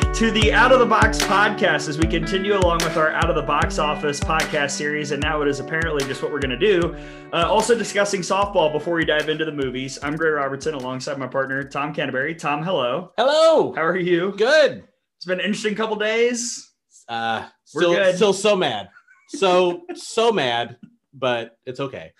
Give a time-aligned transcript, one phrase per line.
[0.00, 3.30] Back to the Out of the Box podcast as we continue along with our Out
[3.30, 5.10] of the Box Office podcast series.
[5.12, 6.94] And now it is apparently just what we're going to do.
[7.32, 9.98] Uh, also, discussing softball before we dive into the movies.
[10.02, 12.34] I'm Gray Robertson alongside my partner, Tom Canterbury.
[12.34, 13.12] Tom, hello.
[13.16, 13.72] Hello.
[13.72, 14.34] How are you?
[14.36, 14.84] Good.
[15.16, 16.70] It's been an interesting couple days.
[17.08, 18.16] Uh, We're still, good.
[18.16, 18.90] still so mad.
[19.30, 20.76] So, so mad,
[21.12, 22.12] but it's okay.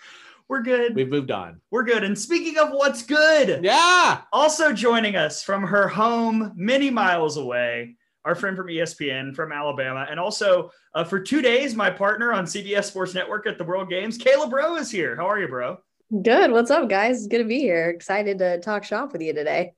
[0.49, 0.95] We're good.
[0.95, 1.61] We've moved on.
[1.69, 2.03] We're good.
[2.03, 4.21] And speaking of what's good, Yeah.
[4.33, 10.07] also joining us from her home many miles away, our friend from ESPN from Alabama.
[10.09, 13.89] And also uh, for two days, my partner on CBS Sports Network at the World
[13.91, 15.15] Games, Kayla Braud is here.
[15.15, 15.77] How are you, bro?
[16.23, 16.51] Good.
[16.51, 17.19] What's up, guys?
[17.19, 17.89] It's good to be here.
[17.91, 19.73] Excited to talk shop with you today.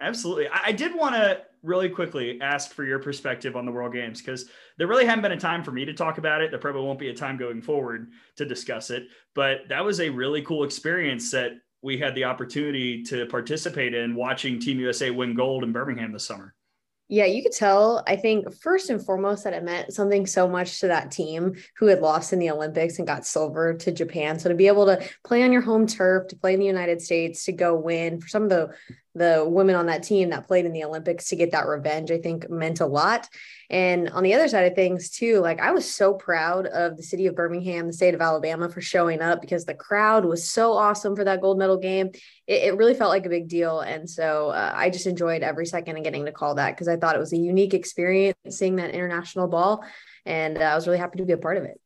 [0.00, 0.48] Absolutely.
[0.48, 4.20] I, I did want to really quickly ask for your perspective on the World Games
[4.20, 4.46] because
[4.80, 6.50] there really hadn't been a time for me to talk about it.
[6.50, 9.08] There probably won't be a time going forward to discuss it.
[9.34, 14.14] But that was a really cool experience that we had the opportunity to participate in
[14.14, 16.54] watching Team USA win gold in Birmingham this summer.
[17.12, 20.78] Yeah, you could tell, I think, first and foremost, that it meant something so much
[20.78, 24.38] to that team who had lost in the Olympics and got silver to Japan.
[24.38, 27.02] So to be able to play on your home turf, to play in the United
[27.02, 28.70] States, to go win for some of the
[29.14, 32.18] the women on that team that played in the Olympics to get that revenge, I
[32.18, 33.28] think meant a lot.
[33.68, 37.02] And on the other side of things, too, like I was so proud of the
[37.02, 40.72] city of Birmingham, the state of Alabama for showing up because the crowd was so
[40.72, 42.10] awesome for that gold medal game.
[42.50, 43.80] It, it really felt like a big deal.
[43.80, 46.96] And so uh, I just enjoyed every second of getting to call that because I
[46.96, 49.84] thought it was a unique experience seeing that international ball.
[50.26, 51.80] And uh, I was really happy to be a part of it.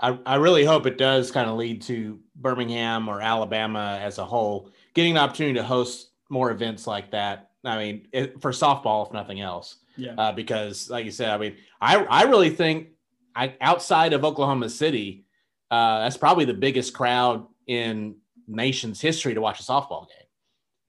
[0.00, 4.24] I, I really hope it does kind of lead to Birmingham or Alabama as a
[4.24, 7.50] whole getting the opportunity to host more events like that.
[7.64, 9.76] I mean, it, for softball, if nothing else.
[9.96, 10.14] Yeah.
[10.18, 12.88] uh, because like you said, I mean, I I really think
[13.36, 15.24] I outside of Oklahoma City,
[15.70, 20.26] uh, that's probably the biggest crowd in nation's history to watch a softball game.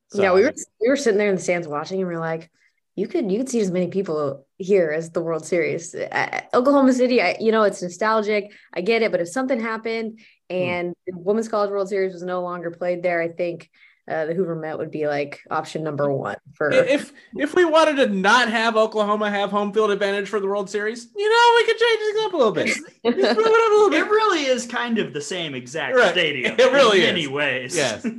[0.09, 2.19] So, yeah, we were we were sitting there in the stands watching, and we are
[2.19, 2.49] like,
[2.95, 5.93] you could you could see as many people here as the World Series.
[5.93, 8.51] Uh, Oklahoma City, I, you know, it's nostalgic.
[8.73, 12.41] I get it, but if something happened and the Women's College World Series was no
[12.41, 13.69] longer played there, I think
[14.07, 16.71] uh, the Hoover Met would be like option number one for.
[16.71, 20.69] if if we wanted to not have Oklahoma have home field advantage for the World
[20.69, 22.67] Series, you know, we could change things up a little bit.
[23.03, 26.11] It up a little It really is kind of the same exact Right.
[26.11, 26.55] stadium.
[26.59, 27.29] It really in many is.
[27.29, 27.75] ways.
[27.75, 28.05] Yes.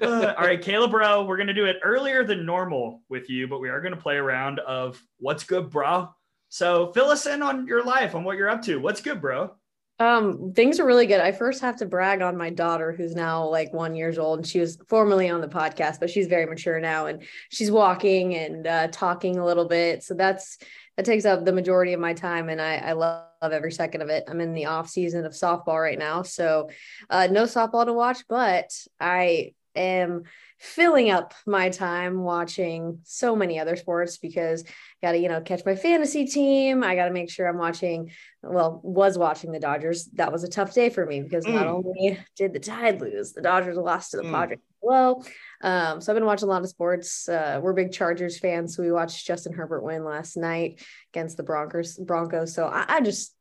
[0.00, 3.60] Uh, all right, Kayla, bro, we're gonna do it earlier than normal with you, but
[3.60, 6.08] we are gonna play a round of what's good, bro.
[6.48, 8.76] So fill us in on your life, on what you're up to.
[8.78, 9.52] What's good, bro?
[10.00, 11.20] Um, things are really good.
[11.20, 14.46] I first have to brag on my daughter, who's now like one years old, and
[14.46, 18.66] she was formerly on the podcast, but she's very mature now, and she's walking and
[18.66, 20.04] uh, talking a little bit.
[20.04, 20.58] So that's
[20.96, 24.08] that takes up the majority of my time, and I, I love, every second of
[24.08, 24.24] it.
[24.28, 26.70] I'm in the off season of softball right now, so
[27.10, 30.24] uh, no softball to watch, but I am
[30.58, 34.64] filling up my time watching so many other sports because
[35.02, 36.82] got to you know catch my fantasy team.
[36.82, 38.10] I got to make sure I'm watching
[38.42, 40.06] well, was watching the Dodgers.
[40.14, 41.84] That was a tough day for me because not Mm.
[41.84, 44.30] only did the Tide lose, the Dodgers lost to the Mm.
[44.32, 44.58] Padres.
[44.80, 45.26] Well,
[45.60, 47.28] um, so I've been watching a lot of sports.
[47.28, 50.80] Uh, we're big Chargers fans, so we watched Justin Herbert win last night
[51.12, 51.96] against the Broncos.
[51.98, 52.54] Broncos.
[52.54, 53.34] So I, I just,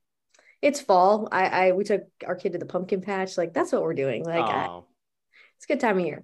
[0.61, 1.29] it's fall.
[1.31, 3.37] I, I we took our kid to the pumpkin patch.
[3.37, 4.23] Like that's what we're doing.
[4.23, 4.81] Like I-
[5.57, 6.23] it's a good time of year.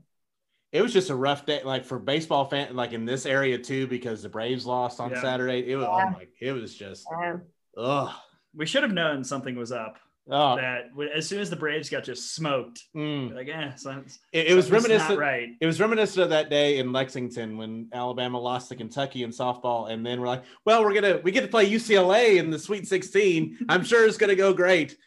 [0.74, 3.88] It was just a rough day, like for baseball fan, like in this area too,
[3.88, 5.22] because the Braves lost on Yeah.
[5.22, 5.72] Saturday.
[5.72, 6.06] It was Yeah.
[6.08, 7.44] oh my, it was just Um,
[7.78, 8.12] ugh.
[8.56, 9.98] We should have known something was up.
[10.30, 13.36] Oh, That as soon as the Braves got just smoked, mm.
[13.36, 15.12] like, yeah, something's, it, it was reminiscent.
[15.12, 15.50] Not right.
[15.60, 19.92] It was reminiscent of that day in Lexington when Alabama lost to Kentucky in softball,
[19.92, 22.88] and then we're like, "Well, we're gonna we get to play UCLA in the Sweet
[22.88, 23.66] 16.
[23.68, 24.98] I'm sure it's gonna go great."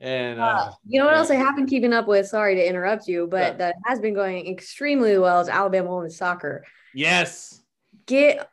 [0.00, 2.26] And uh, you know what else I have been keeping up with?
[2.26, 3.56] Sorry to interrupt you, but Yeah.
[3.58, 6.64] that has been going extremely well is Alabama women's soccer.
[6.94, 7.62] yes,
[8.06, 8.48] get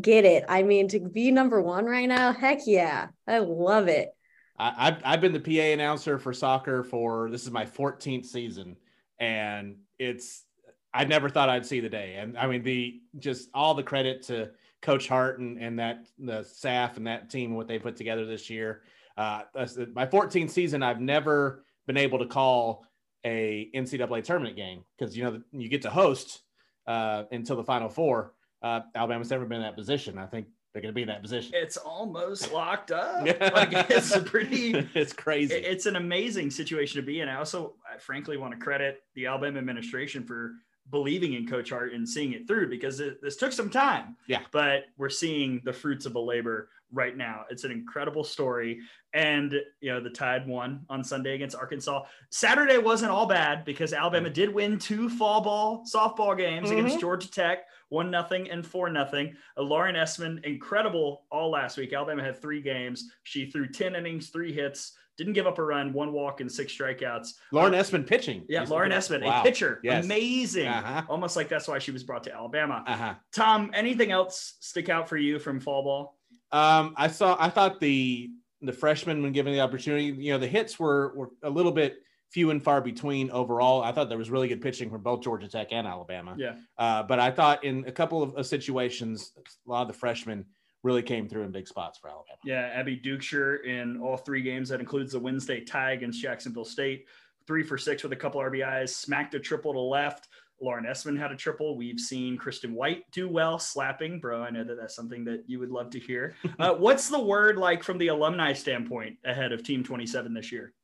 [0.00, 0.44] get it.
[0.48, 4.10] I mean, to be number one right now, heck yeah, I love it.
[4.58, 8.76] I, I've I've been the PA announcer for soccer for this is my 14th season,
[9.18, 10.44] and it's
[10.92, 12.16] I never thought I'd see the day.
[12.18, 14.50] And I mean the just all the credit to
[14.82, 18.50] Coach Hart and, and that the staff and that team what they put together this
[18.50, 18.82] year.
[19.16, 22.84] Uh, that's my 14th season, I've never been able to call
[23.24, 26.42] a NCAA tournament game because you know you get to host
[26.86, 28.34] uh, until the Final Four.
[28.62, 30.18] Uh, Alabama's never been in that position.
[30.18, 31.52] I think they're going to be in that position.
[31.54, 33.26] It's almost locked up.
[33.40, 35.54] Like, it's pretty it's crazy.
[35.54, 37.28] It's an amazing situation to be in.
[37.28, 40.52] I also, I frankly, want to credit the Alabama administration for
[40.90, 44.16] believing in Coach Hart and seeing it through because it, this took some time.
[44.26, 44.40] Yeah.
[44.50, 47.44] But we're seeing the fruits of a labor right now.
[47.50, 48.80] It's an incredible story.
[49.12, 52.04] And, you know, the Tide won on Sunday against Arkansas.
[52.30, 56.78] Saturday wasn't all bad because Alabama did win two fall ball softball games mm-hmm.
[56.78, 59.34] against Georgia Tech, one nothing and four nothing.
[59.56, 61.92] Uh, Lauren Essman, incredible all last week.
[61.92, 63.10] Alabama had three games.
[63.22, 66.72] She threw 10 innings, three hits, didn't give up a run, one walk, and six
[66.72, 67.34] strikeouts.
[67.52, 68.42] Lauren Essman pitching.
[68.48, 69.40] Yeah, Lauren Essman, wow.
[69.40, 69.78] a pitcher.
[69.82, 70.06] Yes.
[70.06, 70.66] Amazing.
[70.66, 71.02] Uh-huh.
[71.10, 72.82] Almost like that's why she was brought to Alabama.
[72.86, 73.14] Uh-huh.
[73.30, 76.18] Tom, anything else stick out for you from fall ball?
[76.52, 77.36] Um, I saw.
[77.38, 78.30] I thought the
[78.62, 81.98] the freshmen, when given the opportunity, you know, the hits were were a little bit
[82.30, 83.82] few and far between overall.
[83.82, 86.34] I thought there was really good pitching from both Georgia Tech and Alabama.
[86.38, 86.54] Yeah.
[86.78, 90.46] Uh, but I thought in a couple of, of situations, a lot of the freshmen
[90.82, 92.38] really came through in big spots for Alabama.
[92.44, 94.68] Yeah, Abby Dukeshire in all three games.
[94.68, 97.06] That includes the Wednesday tie against Jacksonville State.
[97.46, 100.28] Three for six with a couple RBIs, smacked a triple to left.
[100.62, 101.76] Lauren Essman had a triple.
[101.76, 104.42] We've seen Kristen White do well slapping, bro.
[104.42, 106.34] I know that that's something that you would love to hear.
[106.58, 110.74] Uh, what's the word like from the alumni standpoint ahead of Team 27 this year?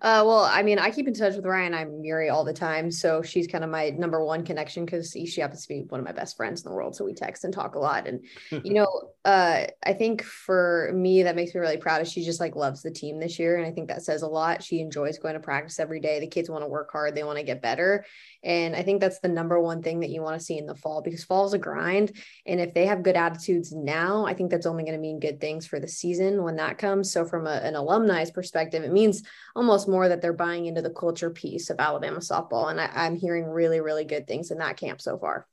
[0.00, 1.74] Uh, well, I mean, I keep in touch with Ryan.
[1.74, 5.40] I'm Murray all the time, so she's kind of my number one connection because she
[5.40, 6.96] happens to be one of my best friends in the world.
[6.96, 8.08] So we text and talk a lot.
[8.08, 8.24] And
[8.64, 12.02] you know, uh, I think for me, that makes me really proud.
[12.02, 14.28] Is she just like loves the team this year, and I think that says a
[14.28, 14.62] lot.
[14.62, 16.18] She enjoys going to practice every day.
[16.18, 17.14] The kids want to work hard.
[17.14, 18.04] They want to get better,
[18.42, 20.74] and I think that's the number one thing that you want to see in the
[20.74, 22.12] fall because fall is a grind.
[22.46, 25.40] And if they have good attitudes now, I think that's only going to mean good
[25.40, 27.12] things for the season when that comes.
[27.12, 29.22] So, from a, an alumni's perspective, it means
[29.60, 32.70] almost more that they're buying into the culture piece of Alabama softball.
[32.70, 35.46] And I, I'm hearing really, really good things in that camp so far.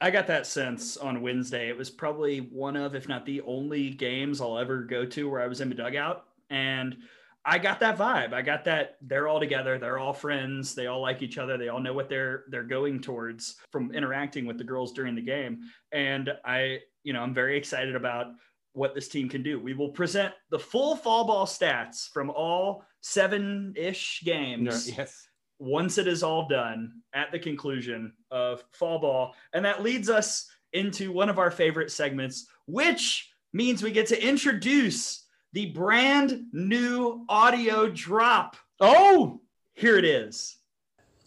[0.00, 1.68] I got that sense on Wednesday.
[1.68, 5.42] It was probably one of, if not the only games I'll ever go to where
[5.42, 6.24] I was in the dugout.
[6.48, 6.96] And
[7.44, 8.32] I got that vibe.
[8.32, 11.68] I got that they're all together, they're all friends, they all like each other, they
[11.68, 15.60] all know what they're they're going towards from interacting with the girls during the game.
[15.92, 18.28] And I, you know, I'm very excited about
[18.72, 19.60] what this team can do.
[19.60, 24.90] We will present the full fall ball stats from all seven-ish games.
[24.96, 25.28] yes.
[25.58, 29.34] Once it is all done at the conclusion of fall ball.
[29.52, 34.26] And that leads us into one of our favorite segments, which means we get to
[34.26, 38.56] introduce the brand new audio drop.
[38.80, 39.40] Oh,
[39.74, 40.56] here it is.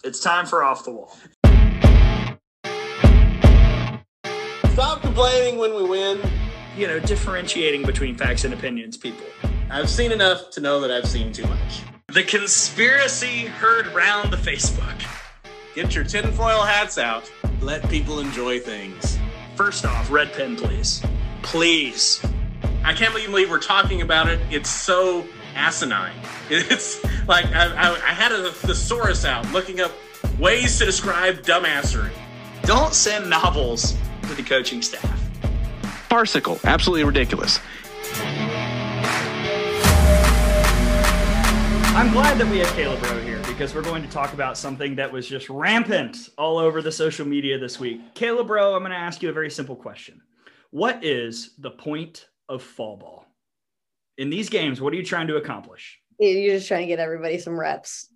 [0.04, 1.16] It's time for Off the Wall.
[4.74, 6.20] Stop complaining when we win.
[6.78, 9.26] You know, differentiating between facts and opinions, people.
[9.70, 11.82] I've seen enough to know that I've seen too much.
[12.14, 15.04] The conspiracy heard round the Facebook.
[15.74, 17.30] Get your tinfoil hats out.
[17.62, 19.18] Let people enjoy things.
[19.56, 21.04] First off, red pen, please.
[21.42, 22.24] Please.
[22.84, 24.40] I can't believe we're talking about it.
[24.52, 25.26] It's so
[25.56, 26.16] asinine.
[26.50, 29.92] It's like I, I, I had a thesaurus out looking up
[30.38, 32.12] ways to describe dumbassery.
[32.64, 35.20] Don't send novels to the coaching staff.
[36.08, 37.60] Farcical, absolutely ridiculous.
[41.96, 44.96] I'm glad that we have Kayla Braud here because we're going to talk about something
[44.96, 48.14] that was just rampant all over the social media this week.
[48.14, 50.22] Kayla Braud, I'm going to ask you a very simple question.
[50.72, 53.26] What is the point of fall ball.
[54.18, 56.00] In these games, what are you trying to accomplish?
[56.20, 58.08] You're just trying to get everybody some reps,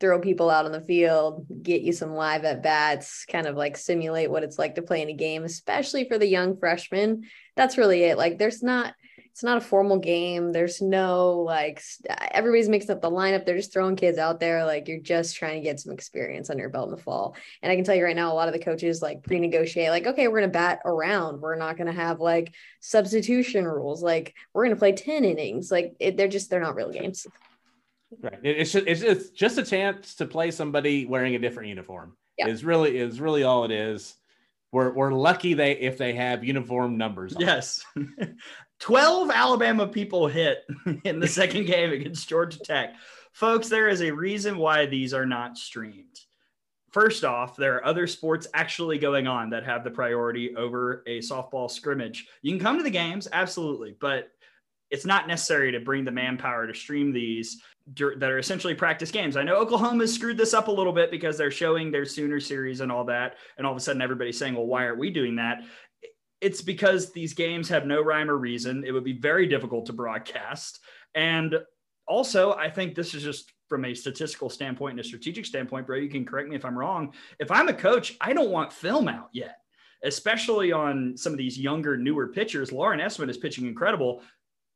[0.00, 3.76] throw people out on the field, get you some live at bats, kind of like
[3.76, 7.22] simulate what it's like to play in a game, especially for the young freshmen.
[7.56, 8.18] That's really it.
[8.18, 8.94] Like, there's not
[9.34, 10.52] it's not a formal game.
[10.52, 11.82] There's no like
[12.30, 13.44] everybody's mixed up the lineup.
[13.44, 14.64] They're just throwing kids out there.
[14.64, 17.34] Like you're just trying to get some experience on your belt in the fall.
[17.60, 20.06] And I can tell you right now, a lot of the coaches like pre-negotiate, like,
[20.06, 21.40] okay, we're gonna bat around.
[21.40, 24.04] We're not gonna have like substitution rules.
[24.04, 25.68] Like we're gonna play 10 innings.
[25.68, 27.26] Like it, they're just they're not real games.
[28.20, 28.38] Right.
[28.44, 32.16] It's just, it's just just a chance to play somebody wearing a different uniform.
[32.38, 32.46] Yeah.
[32.46, 34.14] Is really is really all it is.
[34.70, 37.34] We're, we're lucky they if they have uniform numbers.
[37.36, 37.84] Yes.
[38.84, 40.66] 12 Alabama people hit
[41.04, 42.96] in the second game against Georgia Tech.
[43.32, 46.20] Folks, there is a reason why these are not streamed.
[46.90, 51.20] First off, there are other sports actually going on that have the priority over a
[51.20, 52.28] softball scrimmage.
[52.42, 54.28] You can come to the games, absolutely, but
[54.90, 57.62] it's not necessary to bring the manpower to stream these
[57.96, 59.36] that are essentially practice games.
[59.36, 62.80] I know Oklahoma screwed this up a little bit because they're showing their Sooner series
[62.80, 63.36] and all that.
[63.58, 65.64] And all of a sudden, everybody's saying, well, why aren't we doing that?
[66.44, 68.84] It's because these games have no rhyme or reason.
[68.86, 70.80] It would be very difficult to broadcast.
[71.14, 71.56] And
[72.06, 75.96] also, I think this is just from a statistical standpoint and a strategic standpoint, bro.
[75.96, 77.14] You can correct me if I'm wrong.
[77.38, 79.56] If I'm a coach, I don't want film out yet,
[80.02, 82.72] especially on some of these younger, newer pitchers.
[82.72, 84.20] Lauren Essman is pitching incredible.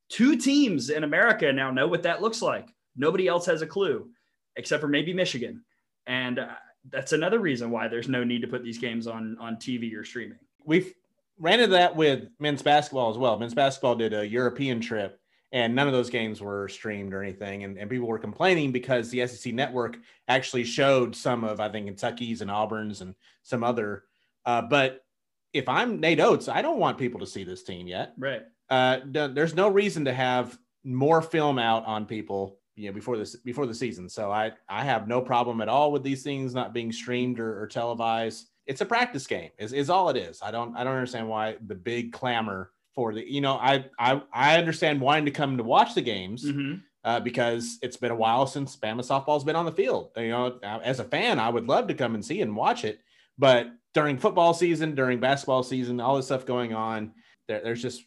[0.08, 2.74] Two teams in America now know what that looks like.
[2.96, 4.08] Nobody else has a clue,
[4.56, 5.62] except for maybe Michigan.
[6.06, 6.54] And uh,
[6.88, 10.02] that's another reason why there's no need to put these games on on TV or
[10.02, 10.38] streaming.
[10.64, 10.94] We've
[11.38, 13.38] ran into that with men's basketball as well.
[13.38, 15.20] Men's basketball did a European trip
[15.52, 17.64] and none of those games were streamed or anything.
[17.64, 21.86] And, and people were complaining because the SEC network actually showed some of, I think,
[21.86, 24.04] Kentucky's and Auburn's and some other.
[24.44, 25.04] Uh, but
[25.52, 28.12] if I'm Nate Oats, I don't want people to see this team yet.
[28.18, 28.42] Right.
[28.68, 33.36] Uh, there's no reason to have more film out on people, you know, before this
[33.36, 34.10] before the season.
[34.10, 37.62] So I I have no problem at all with these things not being streamed or,
[37.62, 38.50] or televised.
[38.68, 40.40] It's a practice game, is, is all it is.
[40.42, 44.22] I don't I don't understand why the big clamor for the you know I I
[44.32, 46.74] I understand wanting to come to watch the games mm-hmm.
[47.02, 50.10] uh, because it's been a while since Bama softball's been on the field.
[50.16, 53.00] You know, as a fan, I would love to come and see and watch it,
[53.38, 57.12] but during football season, during basketball season, all this stuff going on,
[57.48, 58.04] there, there's just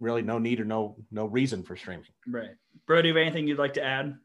[0.00, 2.04] really no need or no no reason for streaming.
[2.26, 2.50] Right,
[2.86, 3.00] bro.
[3.00, 4.18] Do you have anything you'd like to add?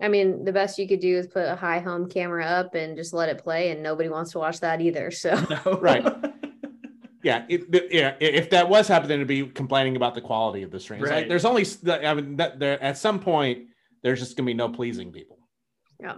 [0.00, 2.96] I mean, the best you could do is put a high home camera up and
[2.96, 5.10] just let it play, and nobody wants to watch that either.
[5.10, 5.34] So,
[5.64, 5.72] no.
[5.80, 6.04] right.
[7.22, 8.14] yeah, it, yeah.
[8.20, 11.04] If that was happening, to be complaining about the quality of the streams.
[11.04, 11.16] Right.
[11.16, 13.68] Like, there's only, I mean, that there at some point,
[14.02, 15.38] there's just gonna be no pleasing people.
[15.98, 16.16] Yeah,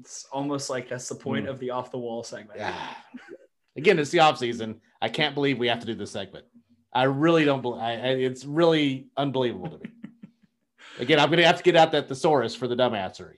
[0.00, 1.50] it's almost like that's the point mm.
[1.50, 2.58] of the off the wall segment.
[2.58, 2.76] Yeah.
[3.76, 4.80] Again, it's the off season.
[5.00, 6.44] I can't believe we have to do this segment.
[6.92, 7.80] I really don't believe.
[7.80, 9.90] I, it's really unbelievable to me.
[10.98, 13.36] Again, I'm gonna have to get out that thesaurus for the dumbassery.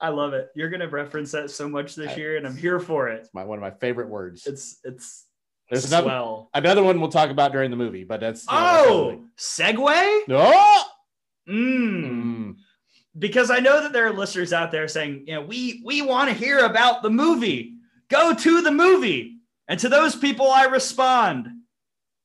[0.00, 0.50] I love it.
[0.54, 3.20] You're gonna reference that so much this I, year, and I'm here for it.
[3.20, 4.46] It's my one of my favorite words.
[4.46, 5.26] It's it's
[5.70, 10.28] there's another, another one we'll talk about during the movie, but that's oh segue.
[10.28, 10.52] No.
[11.48, 12.04] Mm.
[12.04, 12.56] Mm.
[13.18, 16.28] Because I know that there are listeners out there saying, you know, we we want
[16.28, 17.74] to hear about the movie.
[18.08, 19.36] Go to the movie.
[19.68, 21.48] And to those people, I respond,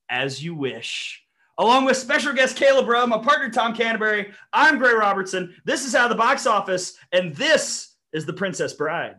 [0.10, 1.24] as you wish.
[1.58, 5.56] Along with special guest Kayla Braud, my partner Tom Canterbury, I'm Gray Robertson.
[5.64, 9.16] This is Out of the Box Office, and this is The Princess Bride.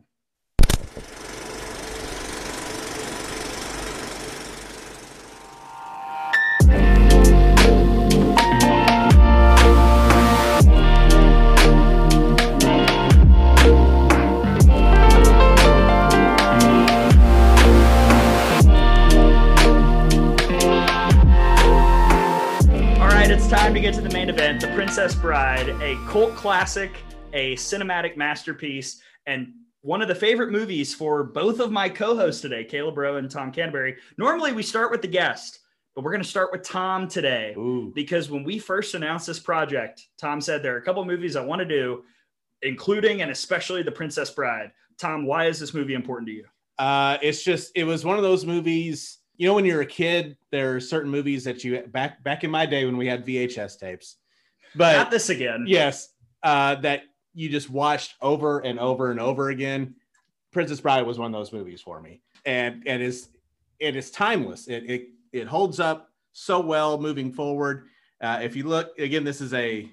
[24.69, 26.93] Princess Bride, a cult classic,
[27.33, 32.65] a cinematic masterpiece, and one of the favorite movies for both of my co-hosts today,
[32.65, 33.97] Kayla Braud and Tom Canterbury.
[34.19, 35.59] Normally we start with the guest,
[35.97, 37.91] but we're going to start with Tom today Ooh.
[37.93, 41.45] because when we first announced this project, Tom said there are a couple movies I
[41.45, 42.05] want to do,
[42.63, 44.71] including and especially The Princess Bride.
[44.97, 46.45] Tom, why is this movie important to you?
[46.79, 49.19] Uh, it's just it was one of those movies.
[49.37, 52.51] You know, when you're a kid, there are certain movies that you back back in
[52.51, 54.17] my day when we had VHS tapes
[54.77, 55.65] but not this again.
[55.67, 56.11] Yes,
[56.43, 57.03] uh, that
[57.35, 59.95] you just watched over and over and over again.
[60.53, 63.29] Princess Bride was one of those movies for me, and and is
[63.79, 64.69] it is timeless.
[64.69, 67.87] It it it holds up so well moving forward.
[68.21, 69.91] Uh, if you look again, this is a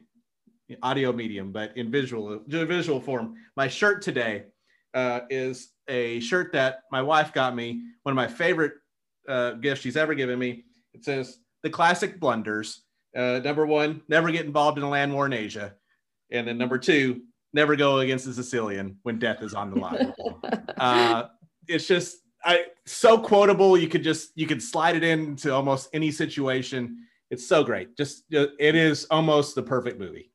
[0.82, 3.36] audio medium, but in visual visual form.
[3.56, 4.46] My shirt today
[4.94, 7.84] uh, is a shirt that my wife got me.
[8.04, 8.74] One of my favorite
[9.28, 10.66] uh, gifts she's ever given me.
[10.94, 12.84] It says the classic blunders
[13.16, 15.74] uh, number one, never get involved in a land war in Asia.
[16.32, 17.22] And then number two,
[17.54, 20.14] never go against the Sicilian when death is on the line.
[20.78, 21.26] uh,
[21.68, 23.78] it's just I so quotable.
[23.78, 27.06] You could just you could slide it into almost any situation.
[27.30, 27.96] It's so great.
[27.96, 30.32] Just it is almost the perfect movie.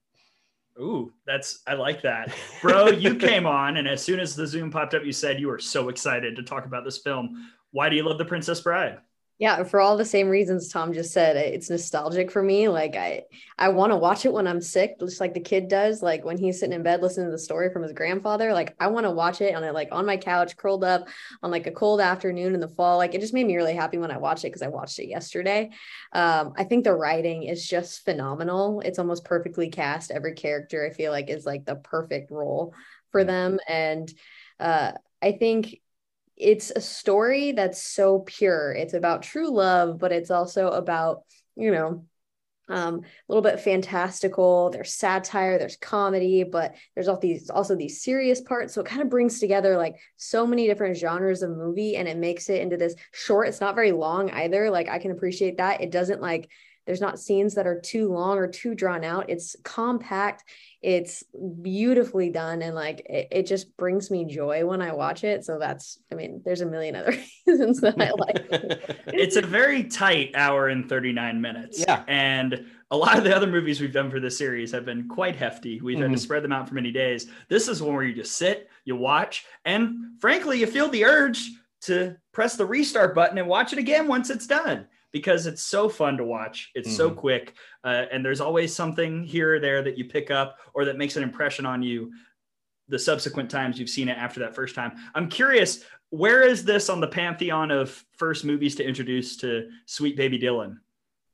[0.81, 2.89] Ooh, that's I like that, bro.
[2.89, 5.59] you came on, and as soon as the Zoom popped up, you said you were
[5.59, 7.51] so excited to talk about this film.
[7.71, 8.99] Why do you love The Princess Bride?
[9.39, 12.69] Yeah, for all the same reasons Tom just said, it's nostalgic for me.
[12.69, 13.23] Like I
[13.57, 16.03] I want to watch it when I'm sick, just like the kid does.
[16.03, 18.53] Like when he's sitting in bed listening to the story from his grandfather.
[18.53, 21.09] Like I want to watch it on it, like on my couch, curled up
[21.41, 22.97] on like a cold afternoon in the fall.
[22.97, 25.07] Like it just made me really happy when I watched it because I watched it
[25.07, 25.71] yesterday.
[26.13, 28.81] Um, I think the writing is just phenomenal.
[28.81, 30.11] It's almost perfectly cast.
[30.11, 32.75] Every character I feel like is like the perfect role
[33.13, 33.61] for them.
[33.69, 34.13] And
[34.59, 35.81] uh, I think
[36.39, 38.73] it's a story that's so pure.
[38.73, 41.23] It's about true love, but it's also about,
[41.57, 42.05] you know,
[42.69, 43.03] um, a
[43.33, 44.71] little bit fantastical.
[44.71, 48.75] There's satire, there's comedy, but there's all these also these serious parts.
[48.75, 52.19] So it kind of brings together like so many different genres of movie, and it
[52.19, 53.49] makes it into this short.
[53.49, 54.71] It's not very long either.
[54.71, 55.81] Like I can appreciate that.
[55.81, 56.51] It doesn't like
[56.89, 59.29] there's not scenes that are too long or too drawn out.
[59.29, 60.43] It's compact
[60.81, 61.25] it's
[61.61, 65.45] beautifully done and like it, it just brings me joy when I watch it.
[65.45, 67.15] So that's, I mean, there's a million other
[67.47, 68.97] reasons that I like it.
[69.09, 71.81] It's a very tight hour and 39 minutes.
[71.81, 72.05] Yeah.
[72.07, 75.35] And a lot of the other movies we've done for this series have been quite
[75.35, 75.81] hefty.
[75.81, 76.21] We've had to Mhm.
[76.21, 77.27] spread them out for many days.
[77.49, 81.51] This is one where you just sit, you watch, and frankly, you feel the urge
[81.83, 85.89] to press the restart button and watch it again once it's done because it's so
[85.89, 86.71] fun to watch.
[86.75, 87.17] It's so Mhm.
[87.17, 90.97] quick, uh, and there's always something here or there that you pick up or that
[90.97, 92.13] makes an impression on you
[92.89, 94.93] the subsequent times you've seen it after that first time.
[95.15, 100.17] I'm curious, where is this on the pantheon of first movies to introduce to Sweet
[100.17, 100.79] Baby Dylan?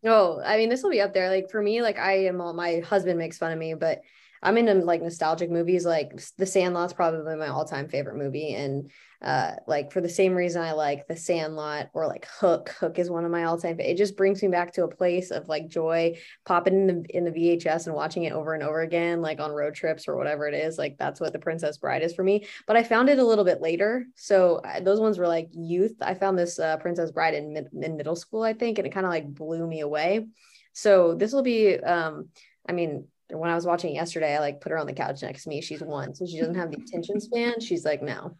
[0.04, 1.30] Oh, I mean, this will be up there.
[1.30, 4.02] Like for me, like I am all my husband makes fun of me, but
[4.44, 5.84] I'm into like nostalgic movies.
[5.84, 8.54] Like The Sandlot's probably my all-time favorite movie.
[8.54, 8.90] And
[9.22, 12.68] uh like for the same reason I like The Sandlot or like Hook.
[12.78, 15.48] Hook is one of my all-time it just brings me back to a place of
[15.48, 19.22] like joy, popping in the in the VHS and watching it over and over again,
[19.22, 20.76] like on road trips or whatever it is.
[20.76, 22.46] Like that's what The Princess Bride is for me.
[22.66, 24.04] But I found it a little bit later.
[24.14, 25.96] So uh, those ones were like youth.
[26.02, 29.06] I found this uh, Princess Bride in, in middle school, I think, and it kind
[29.06, 30.26] of like blew me away.
[30.74, 32.28] So this will be, um,
[32.68, 35.22] I mean, when I was watching it yesterday, I like put her on the couch
[35.22, 35.60] next to me.
[35.60, 37.60] She's one, so she doesn't have the attention span.
[37.60, 38.36] She's like, no,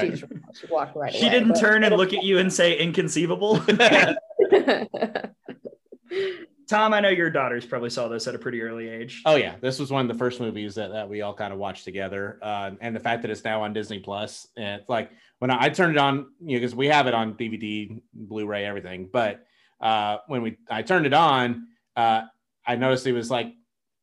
[0.00, 0.24] she just
[0.60, 1.30] she walked right She away.
[1.30, 3.60] didn't turn and look at you and say inconceivable.
[6.66, 9.22] Tom, I know your daughters probably saw this at a pretty early age.
[9.26, 11.58] Oh yeah, this was one of the first movies that, that we all kind of
[11.58, 15.10] watched together, uh, and the fact that it's now on Disney Plus, and it's like
[15.40, 18.64] when I, I turned it on, you know, because we have it on DVD, Blu-ray,
[18.64, 19.10] everything.
[19.12, 19.44] But
[19.80, 22.22] uh, when we I turned it on, uh,
[22.66, 23.52] I noticed it was like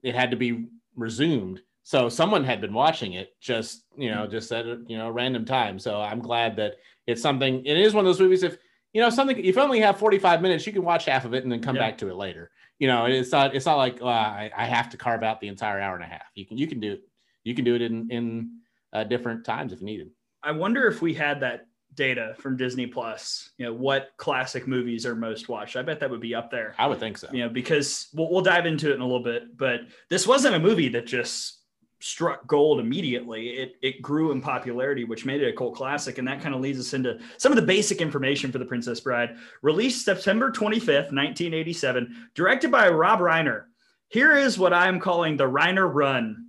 [0.04, 1.62] it had to be resumed.
[1.84, 5.46] So someone had been watching it, just you know, just at a, you know random
[5.46, 5.80] time.
[5.80, 6.76] So I'm glad that
[7.08, 7.66] it's something.
[7.66, 8.44] It is one of those movies.
[8.44, 8.58] If
[8.94, 11.44] you know something, if you only have 45 minutes, you can watch half of it
[11.44, 11.84] and then come Yeah.
[11.90, 14.90] back to it later you know it's not it's not like uh, I, I have
[14.90, 17.02] to carve out the entire hour and a half you can you can do it
[17.44, 18.58] you can do it in in
[18.92, 20.10] uh, different times if needed
[20.42, 25.06] I wonder if we had that data from Disney Plus, you know, what classic movies
[25.06, 25.76] are most watched.
[25.76, 26.74] I bet that would be up there.
[26.78, 29.24] i would think so You know, because we'll, we'll dive into it in a little
[29.24, 31.58] bit, but this wasn't a movie that just
[32.00, 33.50] struck gold immediately.
[33.50, 36.62] It it grew in popularity, which made it a cult classic, and that kind of
[36.62, 39.36] leads us into some of the basic information for The Princess Bride.
[39.62, 43.66] Released September 25th, 1987, directed by Rob Reiner.
[44.08, 46.48] Here is what I'm calling the Reiner Run.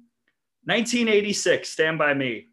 [0.65, 2.47] 1986, Stand by Me.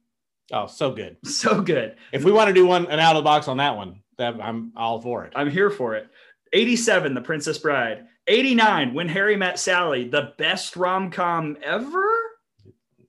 [0.51, 1.95] Oh so good So good.
[2.11, 4.35] if we want to do one an out of the box on that one that
[4.41, 6.07] i'm all for it I'm here for it.
[6.51, 8.07] 87, The Princess Bride.
[8.27, 12.03] 89, When Harry Met Sally, the best rom com ever.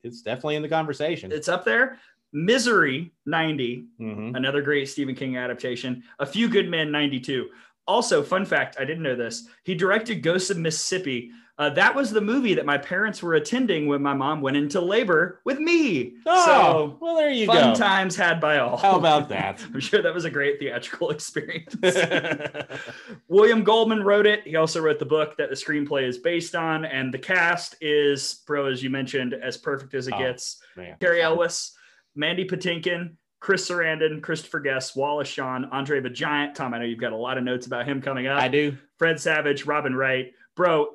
[0.03, 1.97] it's definitely in the conversation It's up there.
[2.33, 4.37] Misery, 90, Mhm.
[4.37, 6.03] another great Stephen King adaptation.
[6.19, 7.49] A Few Good Men, 92.
[7.87, 9.49] Also, fun fact, I didn't know this.
[9.63, 11.31] He directed Ghosts of Mississippi.
[11.57, 14.81] Uh, that was the movie that my parents were attending when my mom went into
[14.81, 16.13] labor with me.
[16.25, 18.77] oh so well there you fun go times had by all.
[18.77, 21.75] how about that I'm sure that was a great theatrical experience.
[23.27, 24.41] William Goldman wrote it.
[24.45, 28.41] He also wrote the book that the screenplay is based on, and the cast is,
[28.47, 30.57] bro, as you mentioned, as perfect as it Oh, gets.
[30.75, 30.95] Man.
[30.99, 31.71] Cary Elwes,
[32.15, 36.55] Mandy Patinkin, Chris Sarandon, Christopher Guest, Wallace Shawn, Andre the Giant.
[36.55, 38.39] Tom, I know you've got a lot of notes about him coming up.
[38.41, 40.87] i do Fred Savage, Robin Wright, bro,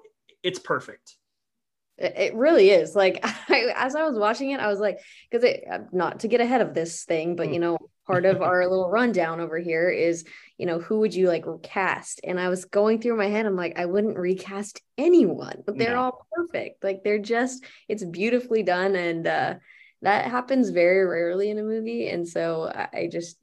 [0.47, 1.17] it's perfect.
[1.99, 2.95] It, really is.
[2.95, 4.99] Like I, as I was watching it, I was like,
[5.31, 8.43] because it uh, not to get ahead of this thing, but you know, part of
[8.43, 10.25] our little rundown over here is,
[10.59, 12.21] you know, who would you like cast?
[12.23, 15.95] And I was going through my head, I'm like, I wouldn't recast anyone, but they're
[15.95, 16.03] No.
[16.03, 16.85] all perfect.
[16.85, 19.55] Like they're just, it's beautifully done, and uh,
[20.03, 22.09] that happens very rarely in a movie.
[22.09, 23.39] And so I, I just.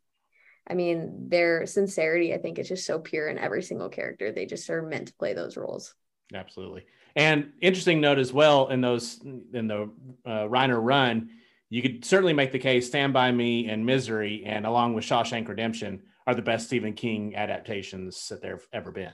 [0.65, 4.31] I mean, their sincerity, I think, is just so pure in every single character.
[4.31, 5.93] They just are meant to play those roles.
[6.33, 6.86] Absolutely.
[7.15, 9.89] And interesting note as well in those in the
[10.25, 11.29] uh, Reiner run,
[11.69, 15.47] you could certainly make the case Stand by Me and Misery, and along with Shawshank
[15.47, 19.12] Redemption, are the best Stephen King adaptations that there've ever been.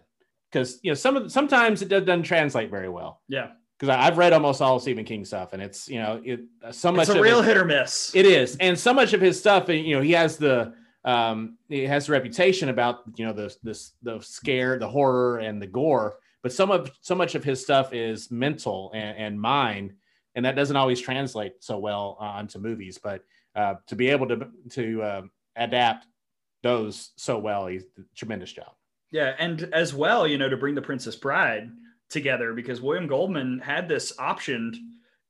[0.51, 3.21] Because you know some of the, sometimes it does, doesn't translate very well.
[3.27, 3.51] Yeah.
[3.77, 6.41] Because I've read almost all of Stephen King stuff, and it's you know it
[6.71, 8.13] so much It's a real it, hit or miss.
[8.13, 10.73] it is, and so much of his stuff, you know, he has the
[11.05, 15.61] um, he has the reputation about you know the this the scare, the horror, and
[15.61, 16.17] the gore.
[16.43, 19.93] But some of so much of his stuff is mental and, and mind,
[20.35, 22.97] and that doesn't always translate so well uh, onto movies.
[23.01, 23.23] But
[23.55, 26.07] uh, to be able to to um adapt
[26.63, 28.71] those so well, he's a tremendous job.
[29.11, 31.69] Yeah, and as well, you know, to bring the Princess Bride
[32.09, 34.75] together because William Goldman had this optioned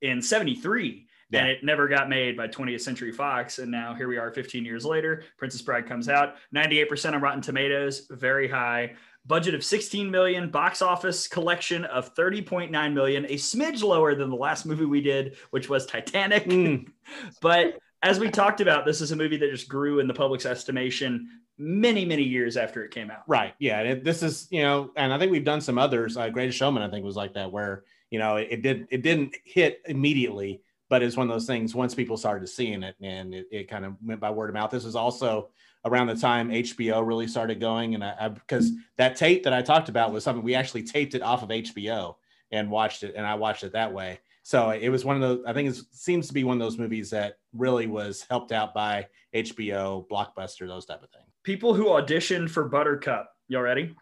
[0.01, 1.39] in 73 Yeah.
[1.41, 3.59] and it never got made by 20th Century Fox.
[3.59, 5.23] And now here we are 15 years later.
[5.37, 8.95] Princess Bride comes out, 98% on Rotten Tomatoes, very high.
[9.29, 14.35] Budget of 16 million, box office collection of 30.9 million, a smidge lower than the
[14.35, 16.45] last movie we did, which was Titanic.
[16.45, 16.91] Mm.
[17.41, 20.47] but as we talked about, this is a movie that just grew in the public's
[20.47, 23.21] estimation many, many years after it came out.
[23.27, 23.53] Right.
[23.59, 23.81] Yeah.
[23.81, 26.17] It, this is, you know, and I think we've done some others.
[26.17, 29.03] Uh, Greatest Showman, I think, was like that, where you know it, it did it
[29.03, 31.75] didn't hit immediately, but it's one of those things.
[31.75, 34.71] Once people started seeing it, and it, it kind of went by word of mouth.
[34.71, 35.49] This was also
[35.85, 39.89] around the time HBO really started going, and I because that tape that I talked
[39.89, 42.15] about was something we actually taped it off of HBO
[42.51, 44.19] and watched it, and I watched it that way.
[44.43, 45.43] So it was one of those.
[45.45, 48.73] I think it seems to be one of those movies that really was helped out
[48.73, 51.25] by HBO, Blockbuster, those type of things.
[51.43, 53.31] People who auditioned for Buttercup.
[53.47, 53.95] Y'all ready?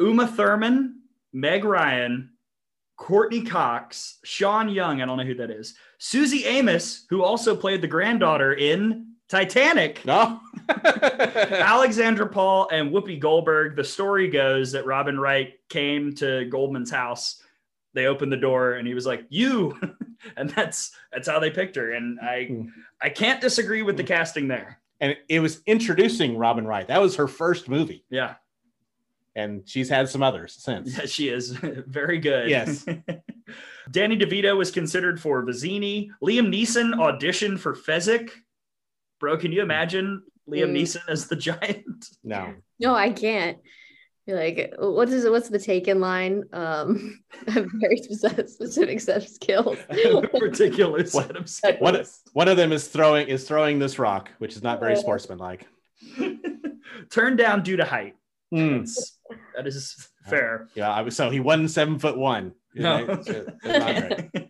[0.00, 1.00] Uma Thurman,
[1.32, 2.30] Meg Ryan,
[2.96, 5.02] Courteney Cox, Sean Young.
[5.02, 5.74] I don't know who that is.
[5.98, 10.04] Suzy Amis, who also played the granddaughter in Titanic.
[10.04, 10.40] No.
[11.22, 13.76] Alexandra Paul and Whoopi Goldberg.
[13.76, 17.42] The story goes that Robin Wright came to Goldman's house.
[17.94, 19.78] They opened the door and he was like, "You,"
[20.36, 21.92] and that's that's how they picked her.
[21.92, 22.62] And I Hmm.
[23.00, 24.80] I can't disagree with the casting there.
[25.00, 26.88] and it was introducing Robin Wright.
[26.88, 28.34] That was her first movie, Yeah,
[29.36, 30.98] and she's had some others since.
[30.98, 31.50] yeah she is
[31.86, 32.48] very good.
[32.50, 32.84] Yes.
[33.90, 36.10] Danny DeVito was considered for Vizzini.
[36.22, 38.30] Liam Neeson auditioned for Fezzik.
[39.20, 40.80] Bro, can you imagine Liam Mm.
[40.82, 42.06] Neeson as the giant?
[42.24, 42.54] No.
[42.80, 43.58] No, I can't.
[44.26, 46.44] You're like, what is what's the taken line?
[46.52, 49.78] Um, I have very specific, specific set of skills.
[50.38, 51.76] particular set of skills.
[51.80, 52.04] One,
[52.34, 55.66] one of them is throwing is throwing this rock, which is not very sportsmanlike.
[57.10, 58.14] Turned down due to height.
[58.50, 58.84] Hmm.
[59.56, 60.68] That's- fair.
[60.74, 62.52] Yeah, I was so he wasn't seven foot one.
[62.74, 62.98] No.
[62.98, 63.28] It's-
[63.64, 64.46] it's not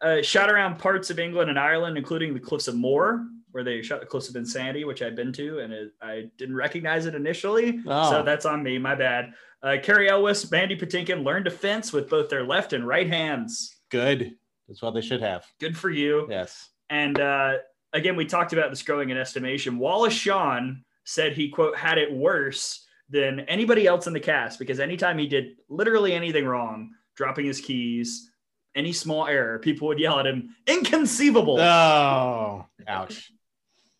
[0.00, 3.82] uh, shot around parts of England and Ireland, including the Cliffs of Moher, where they
[3.82, 7.14] shot the Cliffs of Insanity, which I've been to, and it, I didn't recognize it
[7.14, 7.80] initially.
[7.86, 8.10] Oh.
[8.10, 8.78] So that's on me.
[8.78, 9.32] My bad.
[9.62, 13.76] Uh, Cary Elwes, Mandy Patinkin learned to fence with both their left and right hands.
[13.90, 14.34] Good.
[14.68, 15.46] That's what they should have.
[15.60, 16.26] Good for you.
[16.30, 16.68] Yes.
[16.90, 17.54] And uh,
[17.92, 19.78] again, we talked about this growing in estimation.
[19.78, 24.78] Wallace Shawn said he, quote, had it worse than anybody else in the cast because
[24.78, 28.30] anytime he did literally anything wrong, dropping his keys,
[28.74, 31.58] any small error, people would yell at him, inconceivable.
[31.58, 33.32] Oh, ouch.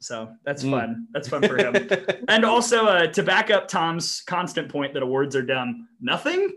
[0.00, 0.70] So that's Mm.
[0.70, 1.06] fun.
[1.12, 1.88] That's fun for him.
[2.28, 6.52] and also uh, to back up Tom's constant point that awards are dumb, nothing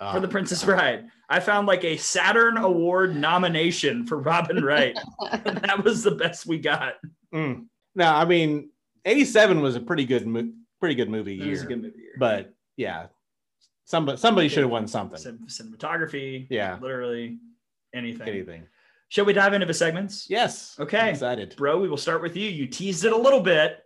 [0.00, 1.06] Oh, for the Princess Bride.
[1.28, 4.96] I found like a Saturn Award nomination for Robin Wright.
[5.32, 6.94] and that was the best we got.
[7.34, 7.66] Mm.
[7.96, 8.70] No, I mean,
[9.04, 11.50] '87 was a pretty good, mo- pretty good movie year.
[11.50, 11.98] was a good movie.
[11.98, 12.12] year.
[12.16, 13.06] But yeah,
[13.86, 15.18] somebody somebody should have won something.
[15.18, 16.78] Cin- cinematography, Yeah.
[16.80, 17.38] literally
[17.92, 18.28] anything.
[18.28, 18.66] Anything.
[19.08, 20.26] Shall we dive into the segments?
[20.28, 20.76] Yes.
[20.78, 20.98] Okay.
[20.98, 21.54] I'm excited.
[21.56, 22.48] Bro, we will start with you.
[22.48, 23.78] You teased it a little bit.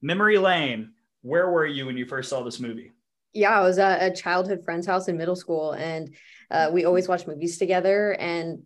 [0.00, 0.92] Memory Lane.
[1.22, 2.92] Where were you when you first saw this movie?
[3.32, 6.14] yeah, I was at a childhood friend's house in middle school, and
[6.50, 8.12] uh, we always watched movies together.
[8.12, 8.64] And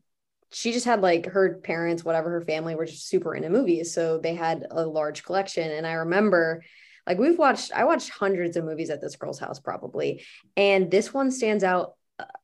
[0.51, 4.19] she just had like her parents, whatever her family were just super into movies, so
[4.19, 5.71] they had a large collection.
[5.71, 6.65] And I remember,
[7.07, 10.25] like, we've watched, I watched hundreds of movies at this girl's house probably,
[10.57, 11.95] and this one stands out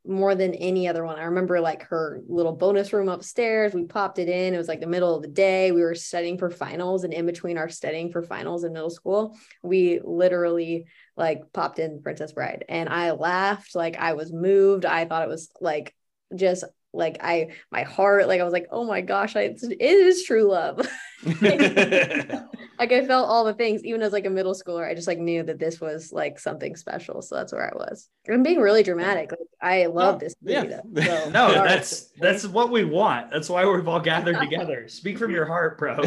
[0.07, 1.19] more than any other one.
[1.19, 3.73] I remember like her little bonus room upstairs.
[3.73, 4.53] We popped it in.
[4.53, 5.73] It was like the middle of the day.
[5.73, 9.37] We were studying for finals, and in between our studying for finals in middle school,
[9.63, 14.85] we literally like popped in Princess Bride and I laughed like I was moved.
[14.85, 15.95] I thought it was like
[16.35, 19.81] just like I my heart like I was like oh my gosh I, it's, it
[19.81, 20.79] is true love
[21.41, 25.19] like I felt all the things even as like a middle schooler I just like
[25.19, 28.83] knew that this was like something special so that's where I was I'm being really
[28.83, 30.81] dramatic like I love No, this movie yeah.
[30.85, 33.31] though, so, No, that's that's what we want.
[33.31, 34.89] That's why we've all gathered together.
[34.89, 36.01] Speak from your heart, bro.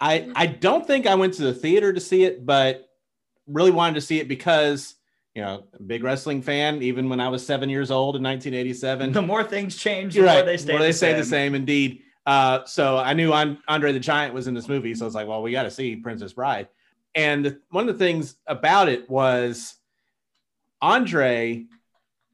[0.00, 2.88] I I don't think I went to the theater to see it, but
[3.46, 4.95] really wanted to see it because
[5.36, 6.82] you know, big wrestling fan.
[6.82, 10.26] Even when I was seven years old in 1987, The more things change, the You're
[10.28, 10.46] more right.
[10.46, 11.18] they stay, More the, they stay same.
[11.18, 12.00] the same, indeed.
[12.24, 15.28] Uh, so I knew Andre the Giant was in this movie, so I was like,
[15.28, 16.68] well, we got to see Princess Bride.
[17.14, 19.74] And the- one of the things about it was
[20.80, 21.66] Andre,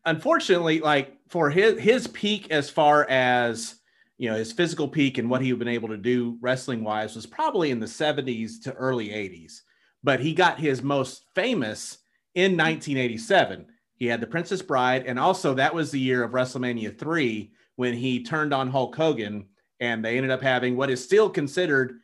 [0.05, 3.77] unfortunately, like for his his peak as far as
[4.19, 7.15] you know his physical peak and what he had been able to do wrestling wise
[7.17, 9.61] was probably in the 70s to early 80s.
[10.05, 11.99] But he got his most famous
[12.35, 13.67] in 1987.
[13.95, 17.95] He had the Princess Bride, and also that was the year of WrestleMania 3 when
[17.95, 19.47] he turned on Hulk Hogan,
[19.81, 22.01] and they ended up having what is still considered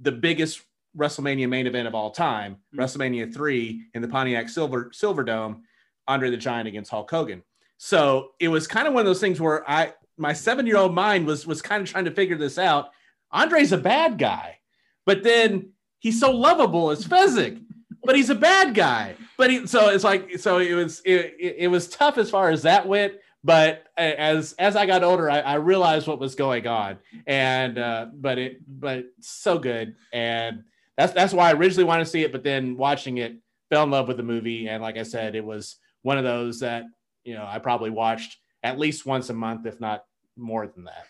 [0.00, 0.62] the biggest
[0.96, 2.78] WrestleMania main event of all time, Mhm.
[2.80, 5.62] WrestleMania 3 in the Pontiac Silver Silverdome,
[6.08, 7.42] Andre the Giant against Hulk Hogan.
[7.78, 11.46] So it was kind of one of those things where I my seven-year-old mind was
[11.46, 12.90] was kind of trying to figure this out.
[13.30, 14.58] Andre's a bad guy,
[15.04, 17.62] but then he's so lovable as Fezzik,
[18.06, 19.14] but he's a bad guy.
[19.36, 22.50] But he, so it's like so it was it, it, it was tough as far
[22.50, 23.14] as that went.
[23.44, 28.06] But as as I got older, I, I realized what was going on, and uh,
[28.12, 30.64] but it but so good, and
[30.96, 33.36] that's that's why I originally wanted to see it, but then watching it,
[33.70, 36.60] fell in love with the movie, and like I said, it was one of those
[36.60, 36.84] that
[37.24, 40.04] you know I probably watched at least once a month, if not
[40.36, 41.06] more than that.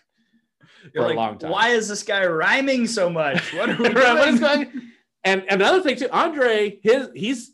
[0.93, 1.51] You're for like, a long time.
[1.51, 3.53] Why is this guy rhyming so much?
[3.53, 4.91] What are we Right, what is doing?
[5.27, 7.51] And, and another thing too, Andre, his he's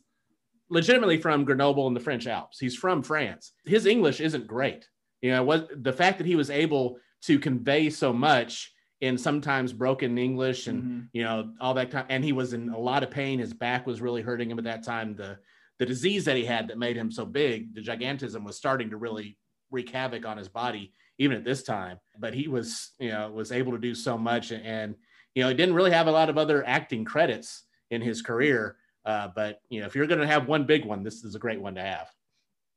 [0.69, 2.59] legitimately from Grenoble in the French Alps.
[2.59, 3.53] He's from France.
[3.65, 4.87] His English isn't great.
[5.21, 9.73] You know, what the fact that he was able to convey so much in sometimes
[9.73, 11.07] broken English and Mhm.
[11.13, 13.39] you know all that time, and he was in a lot of pain.
[13.39, 15.15] His back was really hurting him at that time.
[15.15, 15.39] The
[15.79, 18.97] the disease that he had that made him so big, the gigantism, was starting to
[18.97, 19.37] really
[19.71, 21.97] wreak havoc on his body even at this time.
[22.19, 24.95] But he was, you know, was able to do so much, and
[25.35, 28.77] you know, he didn't really have a lot of other acting credits in his career.
[29.05, 31.39] Uh, but you know, if you're going to have one big one, this is a
[31.39, 32.09] great one to have.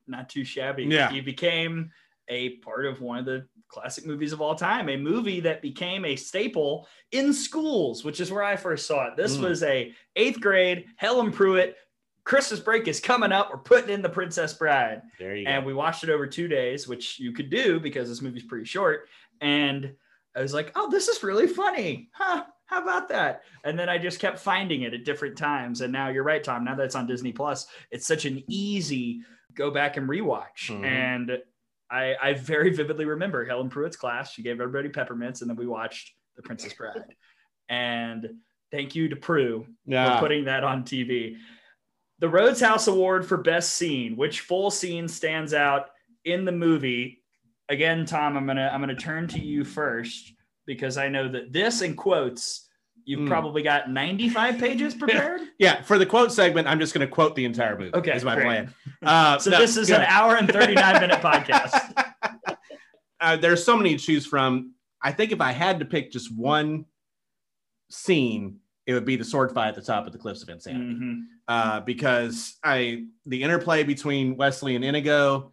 [0.06, 0.84] Not too shabby.
[0.84, 1.10] Yeah.
[1.10, 1.90] He became
[2.28, 6.04] a part of one of the classic movies of all time, a movie that became
[6.04, 9.16] a staple in schools, which is where I first saw it.
[9.16, 9.42] This Mm.
[9.42, 11.76] was a eighth grade Helen Pruitt.
[12.24, 13.50] Christmas break is coming up.
[13.50, 15.02] We're putting in the Princess Bride.
[15.20, 15.66] There you and go.
[15.68, 19.08] we watched it over two days, which you could do because this movie's pretty short.
[19.40, 19.94] And
[20.36, 22.10] I was like, oh, this is really funny.
[22.12, 22.44] Huh?
[22.66, 23.42] How about that?
[23.64, 25.80] And then I just kept finding it at different times.
[25.80, 26.64] And now you're right, Tom.
[26.64, 29.22] Now that it's on Disney Plus, it's such an easy
[29.54, 30.68] go back and rewatch.
[30.68, 30.84] Mhm.
[30.84, 31.38] And
[31.90, 34.32] I, I very vividly remember Helen Pruitt's class.
[34.32, 37.14] She gave everybody peppermints, and then we watched The Princess Bride.
[37.68, 38.28] and
[38.72, 40.16] thank you to Prue yeah.
[40.16, 41.36] for putting that on TV.
[42.18, 44.16] The Rhodes House Award for Best Scene.
[44.16, 45.86] Which full scene stands out
[46.24, 47.22] in the movie?
[47.68, 50.32] Again, Tom, I'm gonna I'm gonna turn to you first
[50.66, 52.68] because I know that this in quotes
[53.04, 53.28] you've Mm.
[53.28, 55.40] probably got 95 pages prepared.
[55.60, 57.94] yeah, for the quote segment, I'm just going to quote the entire movie.
[57.94, 58.44] Okay, is my great.
[58.44, 58.74] plan.
[59.04, 62.04] Uh, So no, this is an hour and 39 minute podcast.
[63.20, 64.72] uh, there's so many to choose from.
[65.00, 66.84] I think if I had to pick just one
[67.90, 70.94] scene, it would be the sword fight at the top of the Cliffs of Insanity.
[70.94, 71.20] Mhm.
[71.48, 75.52] uh, because I the interplay between Westley and Inigo,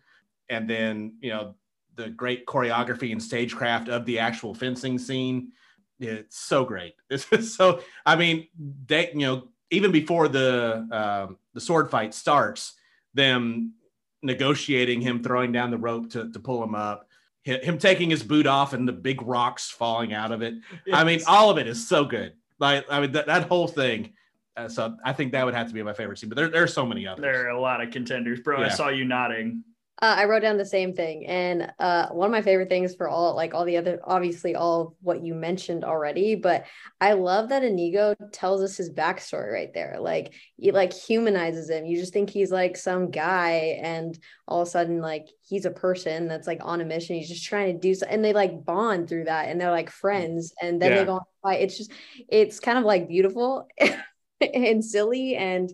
[0.50, 1.54] and then you know
[1.96, 5.52] the great choreography and stagecraft of the actual fencing scene.
[6.00, 6.96] It's so great.
[7.10, 7.82] It's so.
[8.06, 8.48] I mean,
[8.88, 12.74] they you know even before the um, the sword fight starts,
[13.14, 13.74] them
[14.22, 17.08] negotiating him throwing down the rope to to pull him up.
[17.44, 20.54] Him taking his boot off and the big rocks falling out of it.
[20.94, 22.36] I mean, all of it is so good.
[22.58, 24.14] Like, I mean, that, that whole thing.
[24.56, 26.64] Uh, so I think that would have to be my favorite scene, but there, there
[26.64, 27.22] are so many others.
[27.22, 28.64] there are a lot of contenders, bro.
[28.64, 29.66] I saw you nodding.
[30.04, 33.08] Uh, I wrote down the same thing, and uh, one of my favorite things for
[33.08, 36.66] all, like all the other, obviously all what you mentioned already, but
[37.00, 39.96] I love that Inigo tells us his backstory right there.
[40.02, 41.86] Like, it like humanizes him.
[41.86, 45.72] You just think he's like some guy, and all of a sudden, like he's a
[45.72, 47.16] person that's like on a mission.
[47.16, 49.90] He's just trying to do so, and they like bond through that, and they're like
[49.90, 51.00] friends, and then Yeah.
[51.00, 51.62] they go on fight.
[51.62, 51.94] It's just,
[52.28, 53.70] it's kind of like beautiful
[54.54, 55.70] and silly, and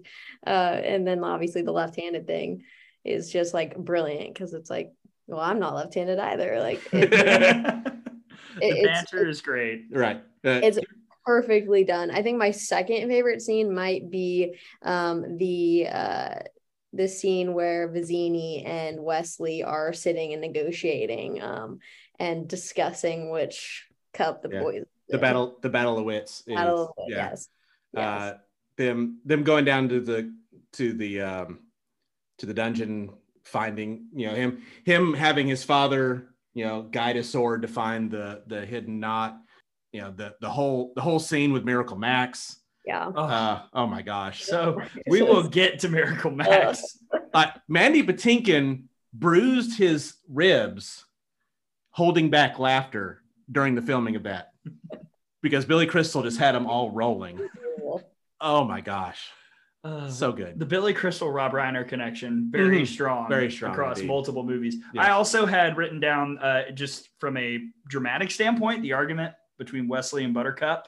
[0.45, 2.61] uh, and then obviously the left-handed thing
[3.05, 4.93] is just like brilliant because it's like,
[5.27, 6.59] well, I'm not left-handed either.
[6.59, 7.91] Like it, the
[8.61, 9.85] it's- banter is great.
[9.91, 10.17] right.
[10.45, 10.79] Uh, it's
[11.25, 12.09] perfectly done.
[12.11, 16.35] I think my second favorite scene might be um, the uh,
[16.93, 21.79] the scene where Vizzini and Westley are sitting and negotiating um,
[22.19, 24.61] and discussing which cup the Yeah.
[24.61, 26.43] boys the battle, the battle of wits.
[26.47, 27.29] is- battle of it, yeah.
[27.31, 27.49] yes.
[27.93, 28.03] yes.
[28.03, 28.37] Uh,
[28.77, 30.33] them, them going down to the,
[30.73, 31.59] to the, um,
[32.39, 33.11] to the dungeon,
[33.43, 38.09] finding, you know, him, him having his father, you know, guide a sword to find
[38.11, 39.37] the, the hidden knot.
[39.91, 42.59] You know, the, the whole, the whole scene with Miracle Max.
[42.85, 43.11] yeah.
[43.15, 44.43] Oh, Uh, oh my gosh.
[44.43, 46.97] so we will get to Miracle Max.
[47.33, 51.05] uh, Mandy Patinkin bruised his ribs
[51.91, 53.21] holding back laughter
[53.51, 54.51] during the filming of that
[55.41, 57.39] because Billy Crystal just had them all rolling.
[58.41, 59.27] Oh my gosh.
[59.83, 60.59] Uh, So good.
[60.59, 62.87] the Billy Crystal Rob Reiner connection very Mhm.
[62.87, 64.07] strong, Very strong across indeed.
[64.09, 64.75] multiple movies.
[64.93, 65.05] Yes.
[65.05, 70.23] I also had written down uh, just from a dramatic standpoint the argument between Westley
[70.25, 70.87] and Buttercup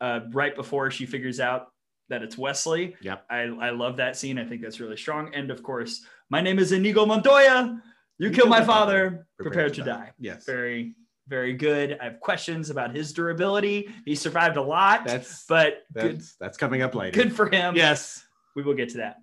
[0.00, 1.68] uh, right before she figures out
[2.10, 2.94] that it's Westley.
[3.00, 3.24] Yep.
[3.30, 4.38] I, I love that scene.
[4.38, 5.34] I think that's really strong.
[5.34, 7.80] And of course, my name is Inigo Montoya.
[8.18, 9.26] You, killed my father.
[9.38, 10.12] Prepared to die.
[10.18, 10.44] Yes.
[10.46, 10.94] Very,
[11.28, 11.98] very good.
[12.00, 13.88] I have questions about his durability.
[14.04, 17.22] He survived a lot, That's but good, that's that's coming up later.
[17.22, 17.76] good for him.
[17.76, 18.24] Yes.
[18.54, 19.16] We will get to that.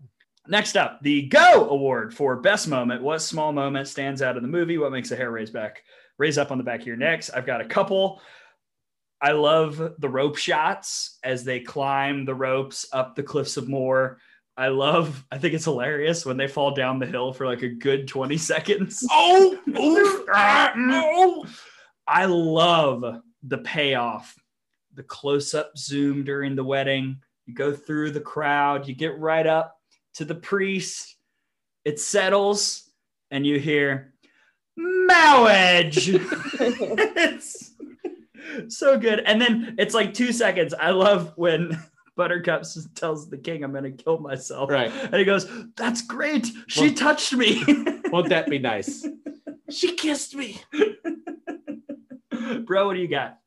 [0.48, 3.04] Next up, the Go Award for Best Moment.
[3.04, 4.78] What small moment stands out in the movie?
[4.80, 5.84] What makes a hair raise back,
[6.18, 7.30] raise up on the back of your necks?
[7.30, 8.22] I've got a couple.
[9.22, 14.18] I love the rope shots as they climb the ropes up the cliffs of Moher.
[14.58, 17.70] I love, I think it's hilarious when they fall down the hill for like a
[17.70, 19.06] good 20 seconds.
[19.12, 21.46] Oh, oof, ah, oh.
[22.10, 24.36] I love the payoff,
[24.96, 27.20] the close up zoom during the wedding.
[27.46, 29.78] You go through the crowd, you get right up
[30.16, 31.16] to the priest.
[31.86, 32.90] It settles,
[33.32, 34.14] and you hear
[34.76, 36.10] marriage.
[36.14, 37.72] it's
[38.70, 39.20] so good.
[39.26, 40.74] And then it's like two seconds.
[40.74, 41.78] I love when
[42.16, 42.64] Buttercup
[42.96, 44.70] tells the king, I'm going to kill myself.
[44.70, 44.92] Right.
[44.92, 46.48] And he goes, That's great.
[46.68, 47.64] She Well- touched me.
[48.12, 49.08] Won't that be nice?
[49.70, 50.60] she kissed me.
[52.66, 53.38] Bro, what do you got?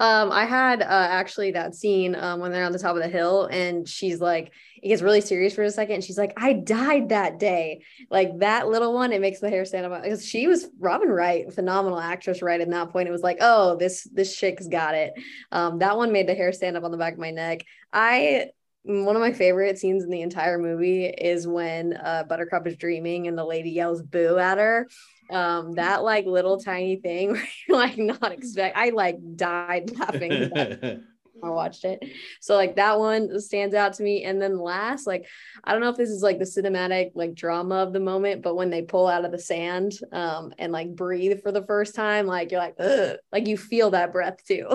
[0.00, 3.08] Um, I had uh, actually that scene um, when they're on the top of the
[3.08, 6.04] hill, and she's like, it gets really serious for a second.
[6.04, 7.82] She's like, I died that day.
[8.10, 11.52] Like that little one, it makes the hair stand up because she was Robin Wright,
[11.52, 12.42] phenomenal actress.
[12.42, 15.14] Right at that point, it was like, oh, this this chick's got it.
[15.52, 17.64] Um, that one made the hair stand up on the back of my neck.
[17.92, 18.50] I
[18.84, 23.26] one of my favorite scenes in the entire movie is when uh, Buttercup is dreaming
[23.26, 24.88] and the lady yells "boo" at her.
[25.30, 28.76] Um, that like little tiny thing where you're like not expect.
[28.76, 30.50] I like died laughing.
[31.40, 32.02] I watched it.
[32.40, 34.24] So like that one stands out to me.
[34.24, 35.24] And then last, like
[35.62, 38.56] I don't know if this is like the cinematic like drama of the moment, but
[38.56, 42.26] when they pull out of the sand um and like breathe for the first time,
[42.26, 43.18] like you're like, Ugh.
[43.30, 44.66] like you feel that breath too.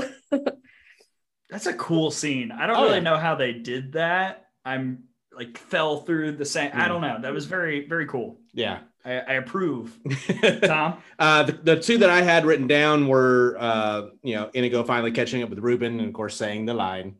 [1.49, 2.51] That's a cool scene.
[2.51, 3.01] I don't Oh, really yeah.
[3.01, 4.45] know how they did that.
[4.65, 5.03] I'm
[5.35, 6.73] like fell through the sand.
[6.75, 6.87] I Mm.
[6.87, 7.17] don't know.
[7.23, 8.39] That was very, very cool.
[8.53, 8.79] yeah.
[9.05, 9.97] I, I approve.
[10.63, 10.97] Tom?
[11.19, 15.11] Uh, the, the two that I had written down were, uh, you know, Inigo finally
[15.11, 17.15] catching up with Rugen and, of course, saying the line.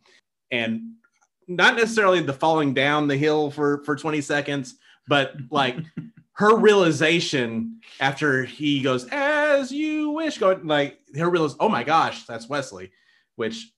[0.52, 0.94] And
[1.48, 4.76] not necessarily the falling down the hill for, for 20 seconds,
[5.08, 5.76] but like
[6.34, 12.26] her realization after he goes, as you wish, going like her realize, oh my gosh,
[12.26, 12.92] that's Wesley,
[13.36, 13.72] which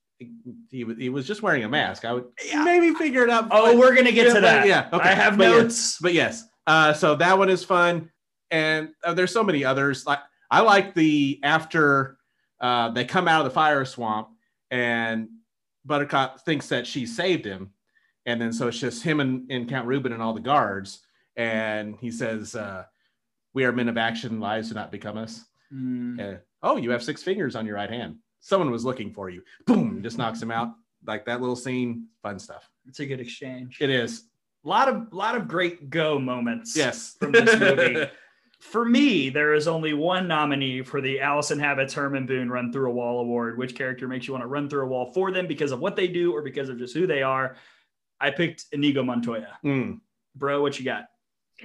[0.70, 2.06] he, was- he was just wearing a mask.
[2.06, 3.48] I would maybe figure it out.
[3.52, 4.68] Oh, but- we're gonna get Yeah, to but- that.
[4.68, 5.10] yeah, okay.
[5.10, 5.50] I have But yeah.
[5.62, 5.98] notes.
[6.00, 8.12] but yes uh so that one is fun.
[8.52, 10.06] And uh, there's so many others.
[10.06, 10.20] Like
[10.52, 12.18] i like the after
[12.60, 14.30] uh they come out of the fire swamp
[14.72, 15.30] and
[15.84, 17.72] buttercup thinks that she saved him.
[18.26, 21.02] And then so it's just him and, and count Rugen and all the guards.
[21.36, 22.84] And he says uh
[23.54, 25.46] we are men of action lives do not become us.
[25.74, 26.40] Mm.
[26.62, 28.18] Oh you have six fingers on your right hand.
[28.40, 29.42] Someone was looking for you.
[29.66, 30.74] Boom just knocks him out.
[31.06, 32.70] Like that little scene fun stuff.
[32.88, 33.78] It's a good exchange.
[33.82, 34.26] it is
[34.66, 36.76] A lot of lot of great go moments.
[36.76, 38.06] yes From this movie.
[38.60, 42.90] For me, there is only one nominee for the Allison Habits Herman Boone Run Through
[42.90, 43.60] a Wall Award.
[43.60, 45.96] Which character makes you want to run through a wall for them because of what
[45.96, 47.58] they do or because of just who they are?
[48.20, 49.60] I picked Inigo Montoya.
[49.64, 50.00] Mm.
[50.36, 51.06] Bro, what you got?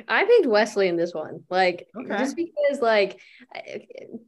[0.08, 2.18] I picked Wesley in this one, like Okay.
[2.18, 3.18] just because, like,
[3.54, 3.86] I,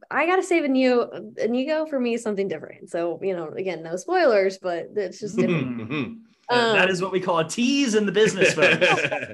[0.09, 1.31] I gotta save Inigo.
[1.37, 2.89] Inigo for me is something different.
[2.89, 6.17] So you know, again, no spoilers, but it's just different.
[6.49, 8.85] Um, is what we call a tease in the business, folks.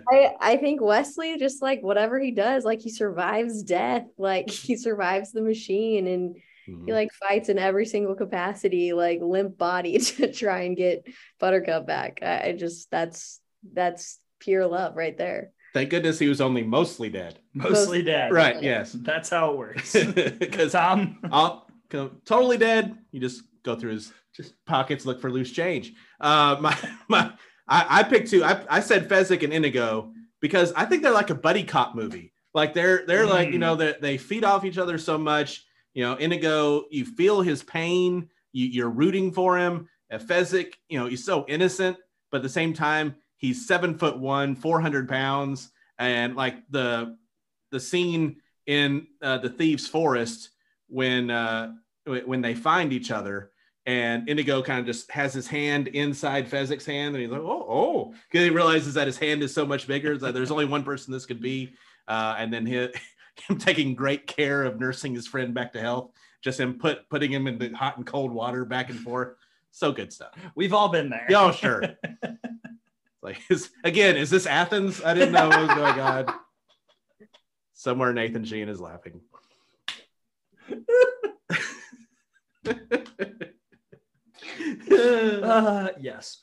[0.11, 4.75] I, I think Wesley just like whatever he does, like he survives death, like he
[4.75, 6.35] survives the machine and
[6.85, 11.07] he like fights in every single capacity, like limp body to try and get
[11.39, 12.19] Buttercup back.
[12.21, 13.39] I, I just that's
[13.73, 15.51] that's pure love right there.
[15.73, 17.39] Thank goodness he was only mostly dead.
[17.53, 18.31] Mostly dead.
[18.31, 18.91] Right, yes.
[18.93, 19.93] That's how it works.
[19.93, 22.97] Because Tom, I'll go totally dead.
[23.11, 25.93] You just go through his just pockets, look for loose change.
[26.19, 27.31] Uh, my my,
[27.67, 28.43] I, I picked two.
[28.43, 30.11] I, I said Fezzik and Inigo
[30.41, 32.33] because I think they're like a buddy cop movie.
[32.53, 33.59] Like they're they're like you Mm.
[33.59, 35.65] know they they feed off each other so much.
[35.93, 38.29] You know, Inigo, you feel his pain.
[38.53, 39.87] You, you're rooting for him.
[40.11, 41.97] Uh, Fezzik, you know, he's so innocent,
[42.31, 47.15] but at the same time, he's seven foot one, four hundred pounds, and like the
[47.71, 50.49] the scene in uh, the thieves' forest
[50.87, 51.73] when uh,
[52.05, 53.51] when they find each other,
[53.85, 57.65] and Indigo kind of just has his hand inside Fezzik's hand, and he's like, "Oh,
[57.67, 60.83] oh," because he realizes that his hand is so much bigger that there's only one
[60.83, 61.73] person this could be,
[62.07, 62.75] uh, and then he,
[63.47, 66.11] him taking great care of nursing his friend back to health,
[66.41, 69.35] just him put putting him in the hot and cold water back and forth.
[69.71, 70.33] So good stuff.
[70.55, 71.27] we've all been there.
[71.29, 71.83] Yeah, oh, sure.
[73.21, 75.03] like is, again, is this Athens?
[75.03, 76.33] I didn't know what was going on.
[77.73, 79.21] Somewhere Nathan Sheen is laughing.
[84.91, 86.37] Uh, yes.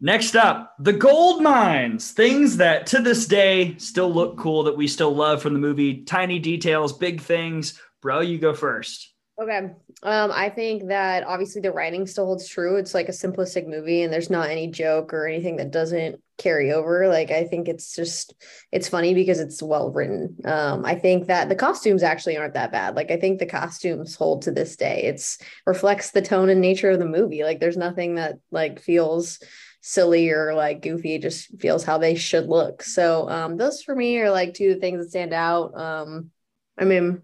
[0.00, 2.12] Next up, the gold mines.
[2.12, 6.02] Things that to this day still look cool that we still love from the movie.
[6.04, 7.80] Tiny details, big things.
[8.02, 9.14] Bro, you go first.
[9.40, 9.70] Okay.
[10.02, 12.76] Um, I think that obviously the writing still holds true.
[12.76, 16.72] It's like a simplistic movie and there's not any joke or anything that doesn't carry
[16.72, 17.08] over.
[17.08, 18.34] Like I think it's just
[18.72, 20.36] it's funny because it's well written.
[20.44, 22.96] Um, I think that the costumes actually aren't that bad.
[22.96, 25.02] Like I think the costumes hold to this day.
[25.04, 27.44] It's reflects the tone and nature of the movie.
[27.44, 29.40] Like there's nothing that like feels
[29.80, 31.14] silly or like goofy.
[31.14, 32.82] It just feels how they should look.
[32.82, 35.78] So um those for me are like two things that stand out.
[35.78, 36.30] Um
[36.78, 37.22] I mean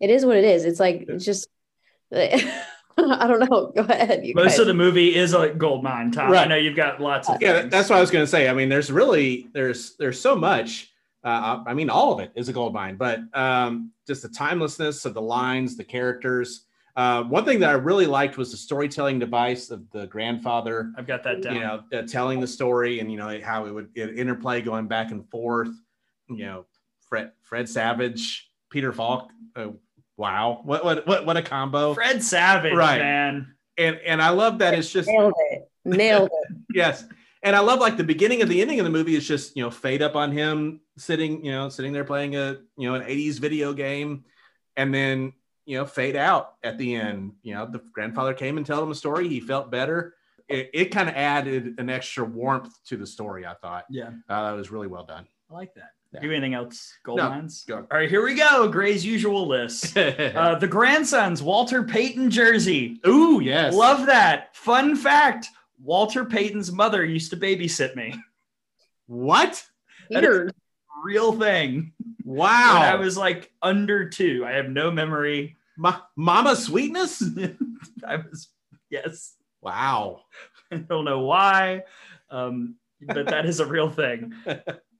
[0.00, 0.64] it is what it is.
[0.64, 1.48] It's like it's just
[2.98, 3.72] I don't know.
[3.74, 4.22] Go ahead.
[4.34, 4.58] Most guys.
[4.58, 6.30] of the movie is a gold mine, Tom.
[6.30, 6.44] Right.
[6.44, 7.40] I know you've got lots of.
[7.40, 7.70] Yeah, things.
[7.70, 8.48] that's what I was going to say.
[8.48, 10.90] I mean, there's really there's there's so much.
[11.24, 15.04] Uh, I mean, all of it is a gold mine, but um, just the timelessness
[15.04, 16.66] of the lines, the characters.
[16.96, 20.92] Uh, one thing that I really liked was the storytelling device of the grandfather.
[20.98, 21.54] I've got that down.
[21.54, 24.88] You know, uh, telling the story and you know how it would it interplay going
[24.88, 25.70] back and forth.
[26.28, 26.66] You know,
[27.08, 29.30] Fred Fred Savage, Peter Falk.
[30.22, 31.94] Wow, what what what what a combo!
[31.94, 33.00] Fred Savage, right.
[33.00, 33.54] man.
[33.76, 36.56] And and I love that it's just nailed it, nailed it.
[36.76, 37.04] yes,
[37.42, 39.64] and I love like the beginning of the ending of the movie is just you
[39.64, 43.02] know fade up on him sitting you know sitting there playing a you know an
[43.02, 44.22] 80s video game,
[44.76, 45.32] and then
[45.64, 47.32] you know, fade out at the end.
[47.42, 49.28] You know, the grandfather came and told him a story.
[49.28, 50.14] He felt better.
[50.48, 53.44] It, it kind of added an extra warmth to the story.
[53.44, 53.86] I thought.
[53.90, 55.26] Yeah, uh, that was really well done.
[55.52, 55.90] I like that.
[56.14, 56.20] Yeah.
[56.20, 56.94] Do anything else?
[57.04, 57.64] Gold no, mines.
[57.66, 57.76] Go.
[57.76, 58.68] All right, here we go.
[58.68, 59.96] Gray's usual list.
[59.96, 63.00] uh, the grandsons, Walter Payton jersey.
[63.06, 63.74] Ooh, yes.
[63.74, 64.56] Love that.
[64.56, 65.48] Fun fact:
[65.82, 68.14] Walter Payton's mother used to babysit me.
[69.06, 69.62] What?
[70.10, 70.54] Weird.
[71.04, 71.92] Real thing.
[72.24, 72.80] Wow.
[72.80, 74.44] When I was like under two.
[74.46, 75.56] I have no memory.
[75.76, 77.22] Ma- Mama Sweetness?
[78.06, 78.48] I was,
[78.88, 79.34] yes.
[79.60, 80.20] Wow.
[80.72, 81.82] I don't know why,
[82.30, 84.32] um, but that is a real thing.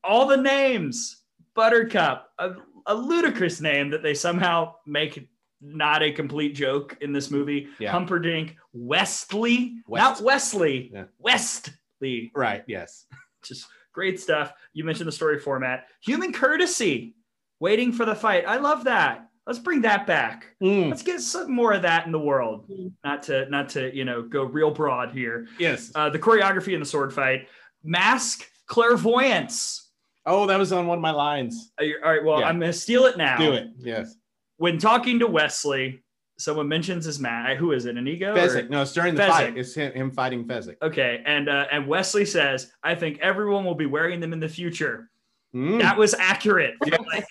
[0.05, 1.22] All the names
[1.55, 2.55] Buttercup, a,
[2.86, 5.28] a, ludicrous name that they somehow make
[5.61, 7.68] not a complete joke in this movie.
[7.78, 7.92] Yeah.
[7.92, 10.03] Humperdinck, Westley, West.
[10.03, 11.05] not Wesley, yeah.
[11.18, 12.32] Westley.
[12.34, 13.07] Right, yes.
[13.44, 14.53] Just great stuff.
[14.72, 15.86] You mentioned the story format.
[16.00, 17.14] Human courtesy
[17.61, 18.44] waiting for the fight.
[18.46, 19.28] I love that.
[19.46, 20.46] Let's bring that back.
[20.62, 20.88] Mm.
[20.90, 22.68] Let's get some more of that in the world.
[22.70, 22.92] Mm.
[23.05, 25.48] Not to not to you know go real broad here.
[25.59, 25.90] Yes.
[25.94, 27.48] Uh, the choreography in the sword fight,
[27.82, 29.90] mask clairvoyance.
[30.24, 31.72] Oh, that was on one of my lines.
[31.80, 32.24] all right.
[32.24, 32.46] Well, yeah.
[32.46, 33.38] I'm gonna steal it now.
[33.38, 33.68] Do it.
[33.78, 34.14] Yes.
[34.56, 36.02] When talking to Wesley,
[36.38, 37.56] someone mentions his man.
[37.56, 37.96] Who is it?
[37.96, 38.34] Inigo?
[38.34, 38.70] Fezzik.
[38.70, 39.28] No, it's during the Fezzik.
[39.30, 39.58] fight.
[39.58, 40.76] It's him, him fighting Fezzik.
[40.82, 44.48] Okay, and uh, and Wesley says, "I think everyone will be wearing them in the
[44.48, 45.10] future."
[45.54, 45.80] Mm.
[45.80, 46.74] That was accurate.
[46.84, 46.98] Yeah.
[47.12, 47.26] Like,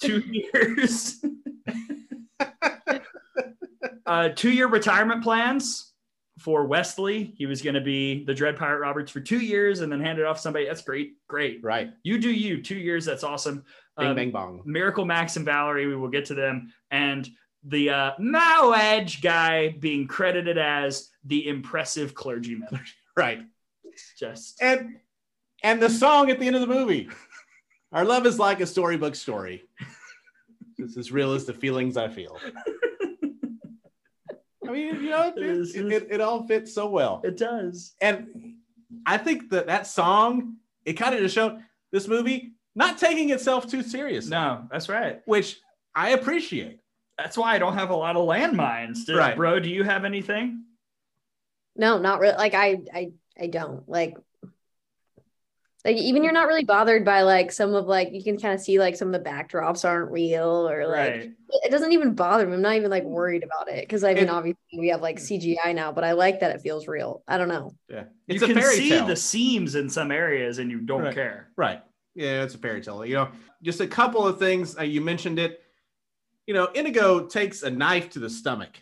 [0.00, 1.24] two years.
[4.06, 5.92] uh, two year retirement plans
[6.46, 7.34] for Wesley.
[7.36, 10.20] He was going to be the Dread Pirate Roberts for two years and then hand
[10.20, 10.64] it off to somebody.
[10.64, 11.14] That's great.
[11.26, 11.58] Great.
[11.60, 11.90] Right.
[12.04, 12.62] You do you.
[12.62, 13.04] Two years.
[13.04, 13.64] That's awesome.
[13.98, 14.62] Bing, um, bang, bong.
[14.64, 15.88] Miracle Max and Valerie.
[15.88, 16.72] We will get to them.
[16.92, 17.28] And
[17.64, 22.78] the uh, Mawwiage guy being credited as the impressive clergyman.
[23.16, 23.40] right.
[24.16, 24.62] Just.
[24.62, 24.98] And
[25.64, 27.08] and the song at the end of the movie.
[27.90, 29.64] Our love is like a storybook story.
[30.78, 32.38] it's as real as the feelings I feel.
[34.68, 37.20] I mean, you know, it, it, it, it, all fits so well.
[37.24, 37.94] It does.
[38.00, 38.56] And
[39.04, 41.58] I think that that song, it kind of just showed
[41.92, 44.30] this movie not taking itself too seriously.
[44.30, 45.22] No, that's right.
[45.24, 45.58] Which
[45.94, 46.80] I appreciate.
[47.18, 49.06] That's why I don't have a lot of landmines.
[49.06, 49.36] Did, right.
[49.36, 50.64] Bro, do you have anything?
[51.74, 52.36] No, not really.
[52.36, 54.16] Like I, I, I don't like
[55.86, 58.60] like even you're not really bothered by like some of like you can kind of
[58.60, 61.32] see like some of the backdrops aren't real or like right.
[61.48, 62.54] it doesn't even bother me.
[62.54, 65.18] I'm not even like worried about it because I mean it, obviously we have like
[65.18, 67.22] CGI now, but I like that it feels real.
[67.28, 67.72] I don't know.
[67.88, 69.06] Yeah, it's you can see tale.
[69.06, 71.14] the seams in some areas and you don't right.
[71.14, 71.50] care.
[71.56, 71.80] Right.
[72.16, 73.06] Yeah, it's a fairy tale.
[73.06, 73.28] You know,
[73.62, 74.76] just a couple of things.
[74.76, 75.62] Uh, you mentioned it.
[76.48, 78.80] You know, Inigo takes a knife to the stomach,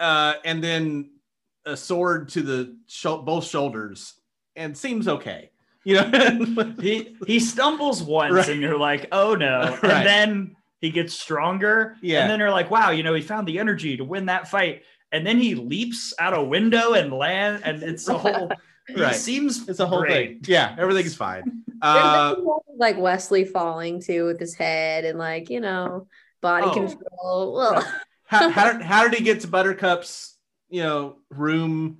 [0.00, 1.12] uh, and then
[1.64, 4.14] a sword to the sh- both shoulders,
[4.54, 5.50] and seems okay
[5.86, 6.74] you know?
[6.80, 8.48] He he stumbles once right.
[8.48, 9.78] and you're like oh no.
[9.82, 9.92] Right.
[9.92, 11.96] and then he gets stronger.
[12.02, 12.22] Yeah.
[12.22, 14.82] and then you're like wow you know he found the energy to win that fight.
[15.12, 18.50] And then he leaps out a window and land and it's a whole
[18.96, 19.14] right.
[19.14, 20.44] seems it's a whole great.
[20.44, 20.52] thing.
[20.52, 21.62] Yeah everything's fine.
[21.80, 22.34] Uh,
[22.76, 26.08] like wesley falling too with his head and like you know
[26.40, 26.74] body oh.
[26.74, 27.54] control.
[27.54, 28.02] Well.
[28.28, 30.36] How, how, how did he get to buttercup's
[30.68, 31.98] you know room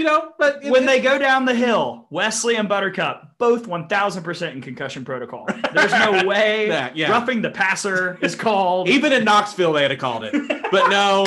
[0.00, 4.62] you know, but when they go down the hill, Wesley and Buttercup both 1000% in
[4.62, 5.46] concussion protocol.
[5.74, 7.10] There's no way that, yeah.
[7.10, 8.88] roughing the passer is called.
[8.88, 10.32] Even in Knoxville, they had called it,
[10.70, 11.26] but no.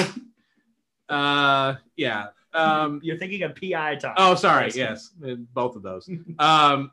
[1.08, 2.30] Uh, yeah.
[2.56, 4.16] Um, You're thinking of PI time.
[4.18, 4.72] Oh, sorry.
[4.74, 5.12] Yes,
[5.54, 6.10] both of those.
[6.40, 6.90] Um,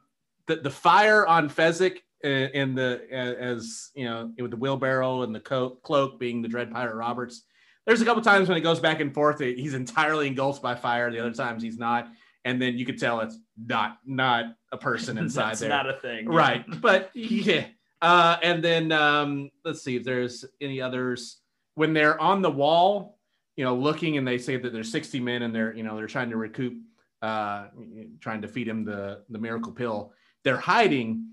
[0.47, 5.41] the the fire on Fezzik in the as you know with the wheelbarrow and the
[5.41, 7.45] coat, cloak being the Dread Pirate Roberts
[7.91, 9.41] there's a couple times when it goes back and forth.
[9.41, 11.11] He's entirely engulfed by fire.
[11.11, 12.09] The other times he's not,
[12.45, 13.37] and then you could tell it's
[13.67, 15.71] not not a person inside there.
[15.71, 16.65] Not a thing, right?
[16.81, 17.67] But yeah.
[18.01, 21.39] Uh, and then um, let's see if there's any others
[21.75, 23.19] when they're on the wall,
[23.57, 26.07] you know, looking and they say that there's 60 men and they're you know they're
[26.07, 26.75] trying to recoup,
[27.23, 27.67] uh,
[28.21, 30.13] trying to feed him the the miracle pill.
[30.45, 31.27] They're hiding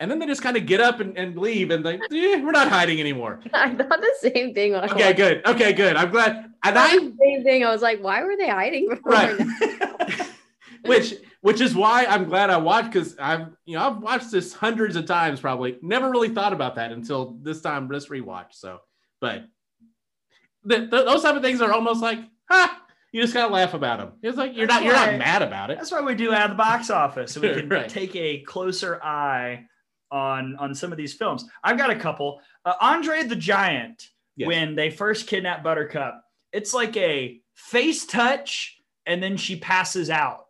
[0.00, 2.50] and then they just kind of get up and, and leave and like eh, we're
[2.50, 6.78] not hiding anymore i thought the same thing okay good okay good i'm glad and
[6.78, 7.64] I Same thing.
[7.64, 9.12] I was like, why were they hiding before?
[9.12, 9.40] Right.
[10.84, 14.52] which which is why I'm glad I watched because I've you know I've watched this
[14.52, 18.78] hundreds of times probably never really thought about that until this time this rewatch so
[19.22, 19.44] but
[20.68, 22.18] th- th- those type of things are almost like
[22.50, 22.82] ha
[23.12, 25.78] you just gotta laugh about them it's like you're not you're not mad about it
[25.78, 27.88] That's why we do out of the box office, so we can Right.
[27.88, 29.64] take a closer eye
[30.10, 31.44] on on some of these films.
[31.62, 32.40] I've got a couple.
[32.64, 34.46] Uh, Andre the Giant, Yes.
[34.48, 40.46] when they first kidnap Buttercup, it's like a face touch, and then she passes out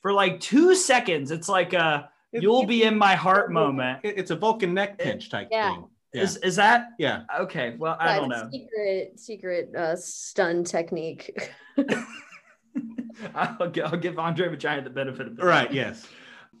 [0.00, 1.30] for like two seconds.
[1.30, 4.00] It's like a "you'll be in my heart" moment.
[4.02, 5.74] It- it's a Vulcan neck pinch type Yeah.
[5.74, 5.84] thing
[6.14, 7.76] yeah Is is that yeah okay?
[7.78, 8.48] Well, I Yeah, don't know.
[8.50, 11.52] Secret, secret uh, stun technique.
[13.34, 16.06] I'll, gi- I'll give Andre the Giant the benefit of the right yes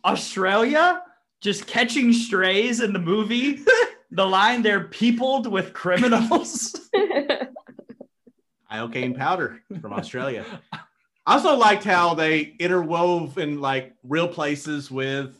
[0.04, 1.02] Australia
[1.40, 3.60] just catching strays in the movie.
[4.10, 6.74] the line they're peopled with criminals.
[8.72, 10.44] iocane powder from Australia.
[10.72, 15.38] I also liked how they interwove in like real places with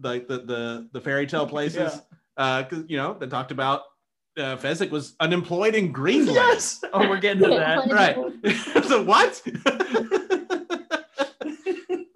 [0.00, 2.00] like the, the the fairy tale places.
[2.36, 3.82] Uh, 'cause, you know, they talked about
[4.38, 6.36] uh, Fezzik was unemployed in Greenland.
[6.36, 6.80] yes.
[6.92, 7.90] Oh, we're getting to that.
[7.90, 8.14] Right.
[8.86, 9.42] so what?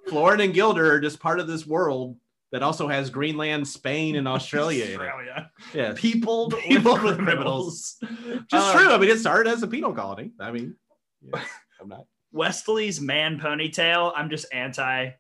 [0.08, 2.16] Florin and Guilder are just part of this world
[2.52, 4.84] that also has Greenland, Spain, and Australia.
[4.84, 5.50] Australia.
[5.74, 5.94] Yeah.
[5.96, 7.96] Peopled, Peopled with with criminals.
[8.50, 8.90] Just Uh, true.
[8.92, 10.32] I mean, it started as a penal colony.
[10.38, 10.76] I mean,
[11.22, 11.42] yeah,
[11.80, 12.04] I'm not.
[12.32, 14.12] Wesley's man ponytail.
[14.16, 15.10] I'm just anti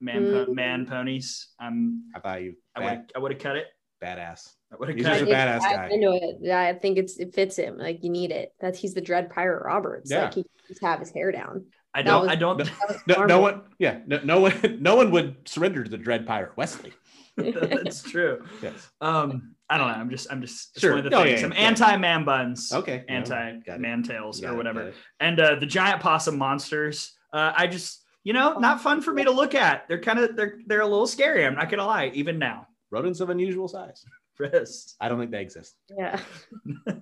[0.00, 0.54] man po- Mm.
[0.54, 1.48] man ponies.
[1.60, 3.66] I'm I thought you I bad, would I would have cut it.
[4.02, 4.48] badass.
[4.72, 5.32] I would have He's cut just it.
[5.32, 5.90] a badass I, guy.
[5.92, 6.50] I know it.
[6.50, 7.76] I think it's it fits him.
[7.76, 8.52] Like you need it.
[8.60, 10.10] That's he's the Dread Pirate Roberts.
[10.10, 10.24] Yeah.
[10.24, 11.66] Like he just have his hair down.
[11.98, 13.62] I don't was- I don't That was No, no one.
[13.78, 14.78] Yeah, no, no one.
[14.80, 16.92] No one would surrender to the Dread Pirate Wesley.
[17.36, 18.44] that's true.
[18.62, 18.88] Yes.
[19.00, 19.94] Um I don't know.
[19.94, 20.94] I'm just I'm just it's Sure.
[20.96, 21.40] one of the Oh, things.
[21.40, 21.58] yeah, I'm yeah.
[21.58, 22.72] anti man buns.
[22.72, 23.04] Okay.
[23.08, 23.80] Anti got it.
[23.80, 24.80] man tails or whatever.
[24.80, 24.94] got it.
[25.20, 27.14] and uh, the giant possum monsters.
[27.32, 29.86] Uh, I just, you know, not fun for me to look at.
[29.86, 31.44] They're kind of they're they're a little scary.
[31.44, 32.66] I'm not gonna lie, even now.
[32.90, 34.02] Rodents of unusual size.
[34.38, 35.74] Chris, I don't think they exist.
[35.98, 36.20] Yeah.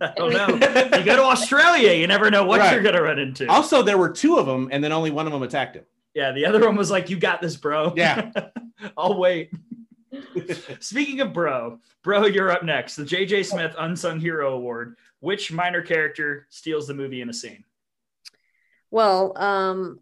[0.01, 0.47] I don't know.
[0.99, 2.73] you go to Australia, you never know what Right.
[2.73, 3.47] you're gonna run into.
[3.51, 5.85] Also, there were two of them, and then only one of them attacked him.
[6.15, 8.31] yeah, the other one was like, "You got this, bro." Yeah.
[8.97, 9.51] I'll wait.
[10.81, 12.97] Speaking of bro, bro, you're up next.
[12.97, 13.43] The J.J.
[13.43, 14.97] Smith Unsung Hero Award.
[15.21, 17.65] Which minor character steals the movie in a scene?
[18.91, 20.01] Well, um,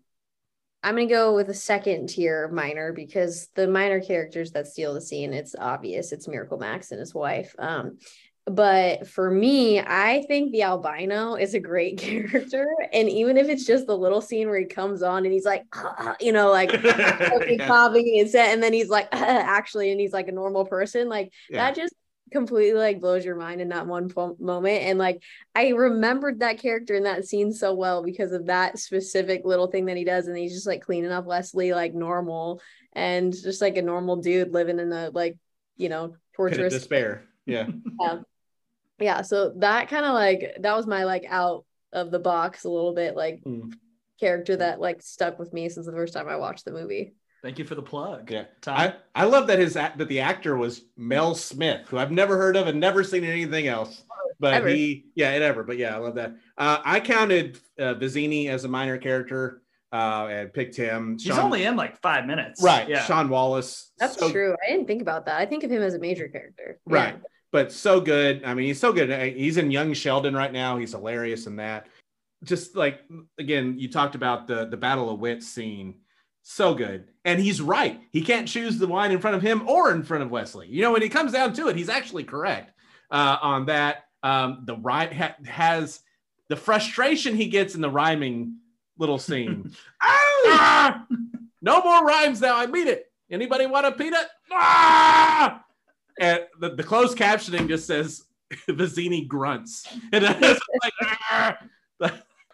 [0.85, 5.01] I'm gonna go with a second tier minor because the minor characters that steal the
[5.01, 6.13] scene, it's obvious.
[6.13, 7.55] It's Miracle Max and his wife.
[7.59, 7.99] Um,
[8.47, 13.65] but for me, I think the albino is a great character, and even if it's
[13.65, 16.71] just the little scene where he comes on and he's like, "Ah," you know, like
[16.83, 17.67] Yeah.
[17.67, 21.33] coughing and set, and then he's like, actually, and he's like a normal person, like
[21.49, 21.65] Yeah.
[21.65, 21.95] that just
[22.35, 25.23] completely like blows your mind in that one po- moment and like
[25.55, 29.87] i remembered that character in that scene so well because of that specific little thing
[29.87, 32.61] that he does and he's just like cleaning up leslie like normal
[32.93, 35.37] and just like a normal dude living in a like
[35.77, 37.23] you know torturous despair.
[37.47, 37.67] Yeah.
[38.99, 42.71] yeah so that kind of like that was my like out of the box a
[42.71, 43.73] little bit like Mm.
[44.19, 47.15] character that like stuck with me since the first time i watched the movie
[47.45, 48.31] Thank you for the plug.
[48.31, 48.45] Yeah.
[48.63, 48.79] Tom.
[48.79, 52.57] I, I love that his that the actor was Mel Smith, who I've never heard
[52.57, 54.03] of and never seen anything else.
[54.41, 54.69] But Ever.
[54.69, 55.63] he, yeah, it ever.
[55.63, 56.35] But yeah, I love that.
[56.57, 59.61] Uh, I counted uh, Vizzini as a minor character
[59.93, 61.19] uh, and picked him.
[61.21, 62.63] He's only in like five minutes.
[62.63, 62.89] right.
[62.89, 63.05] Yeah.
[63.05, 63.93] Sean Wallace.
[63.99, 66.29] that's so- true i didn't think about that i think of him as a major
[66.29, 66.97] character Yeah.
[66.97, 67.17] Right.
[67.53, 68.43] But so good.
[68.45, 69.37] I mean, he's so good.
[69.37, 70.77] He's in Young Sheldon right now.
[70.77, 71.87] He's hilarious in that.
[72.43, 73.03] Just like
[73.39, 76.01] again, you talked about the the Battle of Wits scene.
[76.47, 77.09] So good.
[77.25, 78.01] And he's right.
[78.11, 80.69] He can't choose the wine in front of him or in front of Wesley.
[80.69, 82.71] You know, when it comes down to it, he's actually correct
[83.11, 84.05] uh, on that.
[84.23, 86.01] Um, the right ha- has
[86.51, 88.59] the frustration he gets in the rhyming
[88.99, 89.73] little scene.
[90.47, 91.07] Ah!
[91.63, 92.57] No more rhymes now.
[92.59, 93.11] I mean it.
[93.31, 94.27] Anybody want a peanut?
[94.53, 95.65] Ah!
[96.21, 98.25] And the, the closed captioning just says
[98.69, 99.87] Vizzini grunts.
[100.13, 100.93] And was like,
[101.31, 101.59] "Ah!"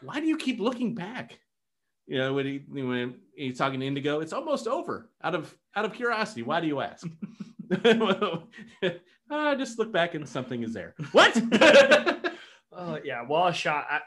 [0.02, 1.40] Why do you keep looking back?
[2.10, 5.08] You know, when he when he's talking to Indigo, it's almost over.
[5.22, 7.06] Out of out of curiosity, why do you ask?
[9.30, 10.96] I just look back and something is there.
[11.12, 11.40] What?
[12.72, 13.84] Oh yeah, Wallace Shawn.
[13.88, 14.00] I,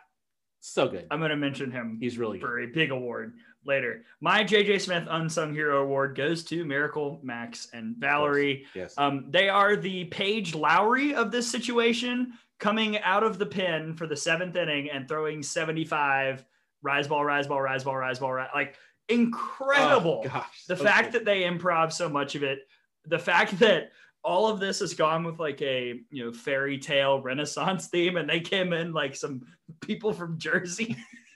[0.59, 1.07] so good.
[1.11, 2.45] I'm going to mention him He's really good.
[2.45, 3.35] for a big award
[3.65, 4.03] later.
[4.19, 8.65] My JJ Smith Unsung Hero Award goes to Miracle Max and Valerie.
[8.75, 8.95] Yes.
[8.97, 14.07] Um, they are the Paige Lowry of this situation, coming out of the pin for
[14.07, 16.43] the seventh inning and throwing 75
[16.83, 18.75] rise ball, rise ball, rise ball, rise ball, rise, like
[19.09, 20.23] incredible.
[20.25, 20.65] Oh, gosh.
[20.67, 22.59] the so fact that they improv so much of it,
[23.05, 23.91] the fact that
[24.23, 28.29] all of this has gone with like a you know fairy tale renaissance theme and
[28.29, 29.41] they came in like some
[29.81, 30.95] people from jersey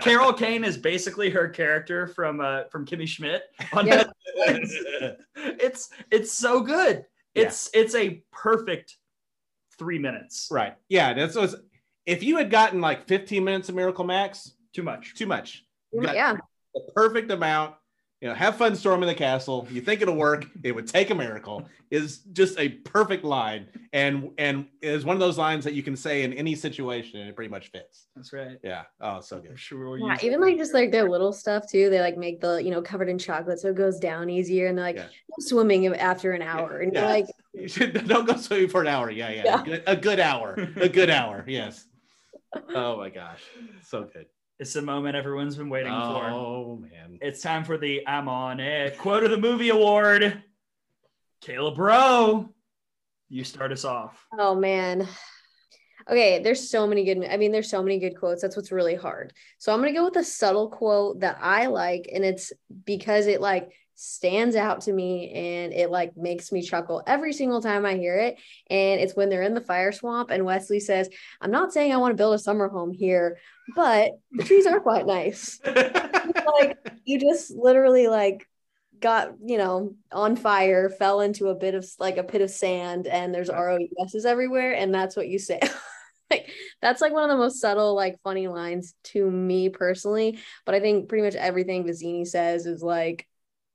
[0.00, 4.04] carol kane is basically her character from uh from kimmy schmidt on Yeah.
[4.46, 5.16] Netflix.
[5.36, 7.04] it's it's so good
[7.34, 8.96] it's it's a perfect
[9.78, 10.74] three minutes right.
[10.88, 11.14] Yeah.
[11.14, 11.56] That's what's,
[12.06, 15.64] if you had gotten like 15 minutes of Miracle Max, too much too much.
[15.92, 16.36] Yeah.
[16.74, 17.76] the perfect amount.
[18.20, 19.68] You know, have fun storming the castle.
[19.70, 20.46] You think it'll work?
[20.62, 21.68] It would take a miracle.
[21.90, 25.94] Is just a perfect line, and and is one of those lines that you can
[25.94, 28.06] say in any situation, and it pretty much fits.
[28.16, 28.84] that's right Yeah.
[29.00, 29.58] Oh, so i'm good.
[29.60, 30.40] sure we'll Yeah, even it.
[30.40, 31.90] like just like their little stuff too.
[31.90, 34.78] They like make the you know covered in chocolate so it goes down easier, and
[34.78, 35.06] they're like Yeah.
[35.40, 37.00] swimming after an hour, and Yeah.
[37.00, 39.10] you're like, You should don't go swimming for an hour.
[39.10, 39.42] Yeah, yeah.
[39.44, 39.60] Yeah.
[39.60, 40.54] A, good, a good hour.
[40.76, 41.44] A good hour.
[41.46, 41.84] Yes.
[42.74, 43.42] Oh my gosh.
[43.82, 44.26] So good.
[44.58, 47.18] It's the moment everyone's been waiting for Oh man.
[47.20, 50.42] It's time for the I'm on it quote of the movie award.
[51.44, 52.48] Kayla Braud,
[53.28, 54.26] you start us off.
[54.38, 55.08] oh man.
[56.08, 57.24] Okay, there's so many good.
[57.24, 58.42] I mean, there's so many good quotes.
[58.42, 59.32] That's what's really hard.
[59.58, 62.52] So I'm gonna go with a subtle quote that I like, and it's
[62.84, 67.62] because it like stands out to me and it like makes me chuckle every single
[67.62, 68.36] time I hear it.
[68.68, 71.08] And it's when they're in the fire swamp, and Wesley says,
[71.40, 73.38] "I'm not saying I want to build a summer home here,
[73.74, 78.46] but the trees are quite nice." like you just literally like
[79.00, 83.06] got you know on fire fell into a bit of like a pit of sand
[83.06, 85.60] and there's rous's everywhere and that's what you say
[86.30, 86.48] like
[86.80, 90.80] that's like one of the most subtle like funny lines to me personally but i
[90.80, 93.26] think pretty much everything Vizzini says is like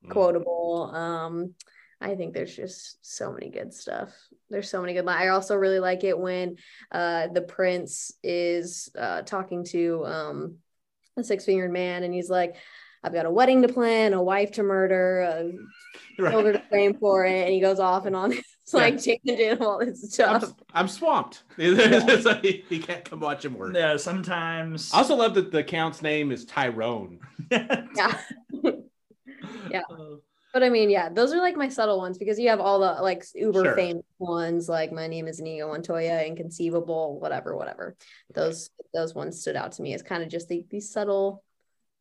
[0.05, 0.11] Mm.
[0.11, 1.53] quotable um
[1.99, 4.13] i think there's just so many good stuff
[4.49, 6.55] there's so many good lines i also really like it when
[6.93, 10.55] uh the prince is uh talking to um
[11.17, 12.55] a six fingered man and he's like
[13.03, 15.51] i've got a wedding to plan a wife to murder a
[16.29, 19.79] children to frame for it and he goes off and on it's like changing all
[19.79, 21.43] this I'm, stuff I'm swamped.
[21.57, 23.73] It's like he can't come watch him work.
[23.73, 24.93] Yeah, sometimes.
[24.93, 27.19] I also love that the count's name is Tyrone.
[27.51, 28.15] yeah
[29.72, 29.82] Yeah.
[29.89, 30.18] Uh,
[30.53, 33.01] but i mean yeah those are like my subtle ones because you have all the
[33.03, 33.76] like uber Sure.
[33.76, 37.95] famous ones like my name is Inigo Montoya inconceivable whatever whatever
[38.34, 41.43] those those ones stood out to me as kind of just the, these subtle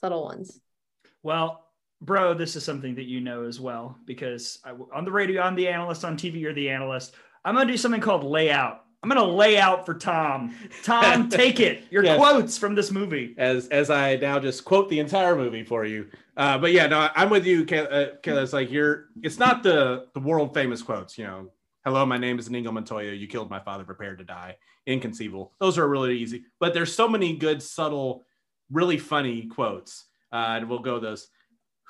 [0.01, 0.61] subtle ones
[1.23, 1.65] well,
[2.01, 5.55] bro, this is something that you know as well because I, on the radio, I'm
[5.55, 6.05] the analyst.
[6.05, 7.15] On TV, you're the analyst.
[7.45, 8.85] I'm going to do something called layout.
[9.03, 10.55] I'm going to lay out for Tom.
[10.83, 11.85] Tom, take it.
[11.91, 12.19] Your Yes.
[12.19, 13.35] quotes from this movie.
[13.39, 16.09] As as I now just quote the entire movie for you.
[16.37, 17.65] Uh, but yeah, no, I'm with you, uh,
[18.23, 18.43] Kayla.
[18.43, 19.07] It's like you're.
[19.23, 21.17] It's not the the world famous quotes.
[21.17, 21.53] You know,
[21.85, 23.13] hello, my name is Inigo Montoya.
[23.13, 23.85] You killed my father.
[23.85, 24.57] Prepare to die.
[24.87, 25.53] Inconceivable.
[25.61, 26.45] Those are really easy.
[26.59, 28.25] But there's so many good, subtle,
[28.71, 30.07] really funny quotes.
[30.33, 31.29] Uh, and we'll go those.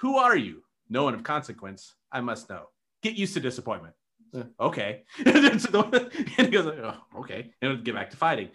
[0.00, 0.62] Who are you?
[0.90, 1.94] No one of consequence.
[2.12, 2.68] I must know.
[3.02, 3.94] Get used to disappointment.
[4.34, 5.02] Uh, okay.
[5.26, 7.50] and he goes, oh, okay.
[7.62, 8.48] And get back to fighting.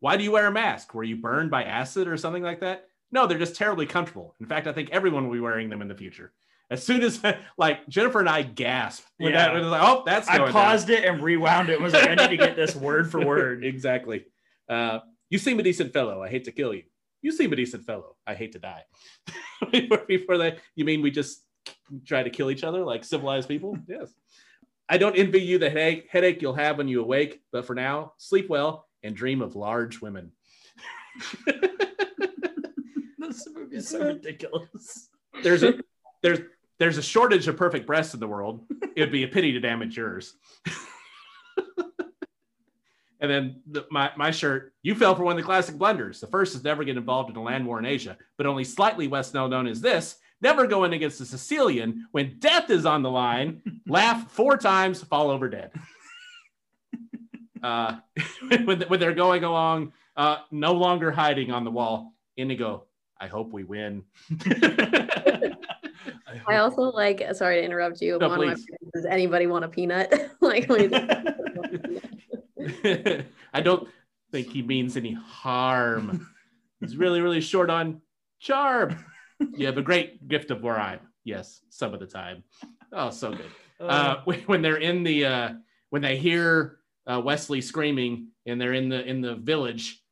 [0.00, 0.94] Why do you wear a mask?
[0.94, 2.84] Were you burned by acid or something like that?
[3.12, 4.34] No, they're just terribly comfortable.
[4.40, 6.32] In fact, I think everyone will be wearing them in the future.
[6.70, 7.22] As soon as
[7.58, 9.38] like Jennifer and I gasped when Yeah.
[9.38, 11.92] that when it was like, oh, that's I paused it and rewound it and was
[11.94, 13.64] like, I need to get this word for word.
[13.64, 14.24] exactly.
[14.68, 14.98] Uh,
[15.30, 16.22] you seem a decent fellow.
[16.22, 16.82] I hate to kill you.
[17.22, 18.16] You seem a decent fellow.
[18.26, 18.82] I hate to die.
[19.70, 21.42] before, before that, you mean we just
[22.04, 23.76] try to kill each other like civilized people?
[23.88, 24.12] yes.
[24.88, 28.12] I don't envy you the headache, headache you'll have when you awake, but for now,
[28.18, 30.32] sleep well and dream of large women.
[33.18, 35.08] this movie is so ridiculous.
[35.42, 35.74] there's a
[36.22, 36.40] there's
[36.78, 38.66] there's a shortage of perfect breasts in the world.
[38.94, 40.34] It would be a pity to damage yours.
[43.20, 44.72] and then the, my my shirt.
[44.82, 46.20] You fell for one of the classic blunders.
[46.20, 49.08] The first is never get involved in a land war in Asia, but only slightly
[49.08, 53.02] less well known is this: never go in against a Sicilian when death is on
[53.02, 53.62] the line.
[53.86, 55.70] laugh four times, fall over dead.
[57.62, 57.96] Uh,
[58.64, 62.12] when, when they're going along, uh, no longer hiding on the wall.
[62.36, 62.84] Indigo,
[63.20, 64.04] I hope we win.
[66.46, 68.18] I also like sorry to interrupt you.
[68.18, 68.66] No, One my please.
[68.66, 70.12] friends, does anybody want a peanut?
[70.40, 71.24] like when he's-
[73.54, 73.88] I don't
[74.32, 76.28] think he means any harm.
[76.80, 78.00] He's really, really short on
[78.38, 79.04] charm.
[79.40, 81.00] You have a great gift of rhyme.
[81.24, 82.42] Yes, some of the time.
[82.92, 83.50] Oh, so good.
[83.80, 85.50] Uh, when- when they're in the uh,
[85.90, 90.02] when they hear uh, Wesley screaming and they're in the in the village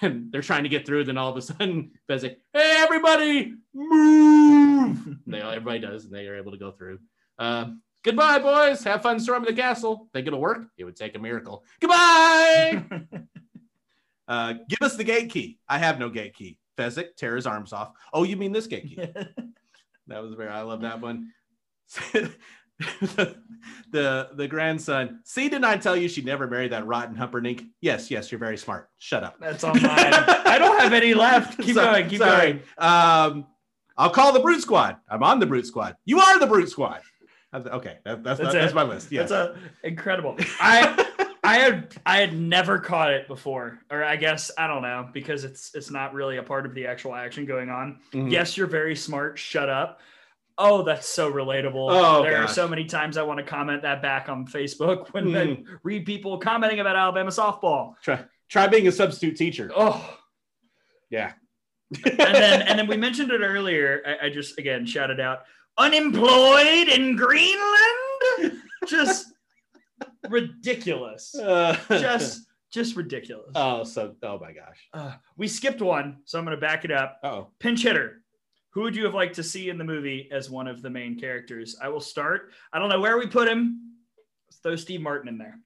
[0.00, 3.54] and they're trying to get through, then all of a sudden Fez like, "Hey, everybody,
[3.74, 6.98] move!" They everybody does, and they are able to go through.
[7.38, 7.66] Uh,
[8.04, 8.82] Goodbye, boys.
[8.82, 10.08] Have fun storming the castle.
[10.12, 10.64] Think it'll work?
[10.76, 11.62] It would take a miracle.
[11.80, 12.82] Goodbye.
[14.26, 15.58] uh, give us the gate key.
[15.68, 16.58] I have no gate key.
[16.78, 17.92] Fezzik tear his arms off.
[18.12, 18.98] Oh, you mean this gate?
[20.08, 20.48] That was very.
[20.48, 21.30] I love that one.
[23.92, 25.20] the the grandson.
[25.24, 27.62] See, didn't I tell you she'd never married that rotten Humperdinck?
[27.80, 28.88] Yes, yes, you're very smart.
[28.98, 29.36] Shut up.
[29.38, 29.90] That's on mine.
[29.92, 31.58] I don't have any left.
[31.60, 32.08] Keep So- going.
[32.08, 32.52] Keep sorry.
[32.52, 32.62] going.
[32.78, 33.46] Um,
[33.96, 34.96] I'll call the Brute Squad.
[35.08, 35.96] I'm on the Brute Squad.
[36.04, 37.00] You are the Brute Squad.
[37.54, 39.12] Okay, that, that's That's that's, my list.
[39.12, 39.28] Yes.
[39.28, 40.36] That's a incredible.
[40.58, 41.11] I
[41.52, 45.44] I had I had never caught it before, or I guess I don't know because
[45.44, 48.00] it's it's not really a part of the actual action going on.
[48.12, 48.30] Mhm.
[48.32, 49.38] Yes, you're very smart.
[49.38, 50.00] Shut up.
[50.56, 51.88] Oh, that's so relatable.
[51.90, 55.36] Oh, there are so many times I want to comment that back on Facebook when
[55.36, 55.64] I Mhm.
[55.82, 58.00] read people commenting about Alabama softball.
[58.02, 59.70] Try try being a substitute teacher.
[59.76, 60.18] Oh,
[61.10, 61.32] Yeah.
[62.06, 64.00] and then and then we mentioned it earlier.
[64.06, 65.40] I, I just again shouted out
[65.76, 68.60] unemployed in Greenland.
[68.88, 69.31] Just
[70.32, 71.34] ridiculous.
[71.34, 73.52] Uh, Just just ridiculous.
[73.54, 74.88] oh so oh my gosh.
[74.94, 77.18] Uh, we skipped one, so I'm going to back it up.
[77.22, 77.48] Oh.
[77.60, 78.22] Pinch hitter.
[78.70, 81.20] Who would you have liked to see in the movie as one of the main
[81.20, 81.76] characters?
[81.80, 82.52] I will start.
[82.72, 83.92] I don't know where we put him.
[84.48, 85.58] Let's throw Steve Martin in there.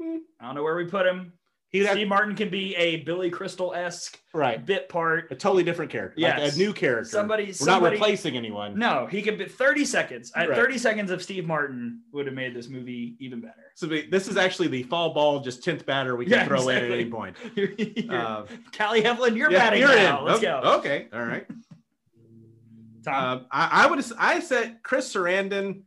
[0.00, 0.16] Hmm.
[0.40, 1.34] I don't know where we put him.
[1.70, 4.64] He Steve Martin can be a Billy Crystal esque right.
[4.64, 5.30] bit part.
[5.30, 6.18] A totally different character.
[6.18, 7.04] Like a new character.
[7.10, 7.96] Somebody, We're somebody.
[7.98, 8.78] not replacing anyone.
[8.78, 10.32] No, he could be 30 seconds.
[10.34, 10.48] Right.
[10.48, 13.70] 30 seconds of Steve Martin would have made this movie even better.
[13.74, 16.78] So this is actually the fall ball, just tenth batter we can Yeah, throw in
[16.78, 17.36] at any point.
[17.54, 18.46] You're, you're- Uh,
[18.76, 20.20] Callie Heflin, you're yeah, batting you're now.
[20.20, 20.24] in.
[20.24, 20.60] Let's Oh, go.
[20.78, 21.46] Okay, all right.
[23.04, 23.38] Tom.
[23.40, 24.04] Um, I, I would.
[24.18, 25.82] I said Chris Sarandon,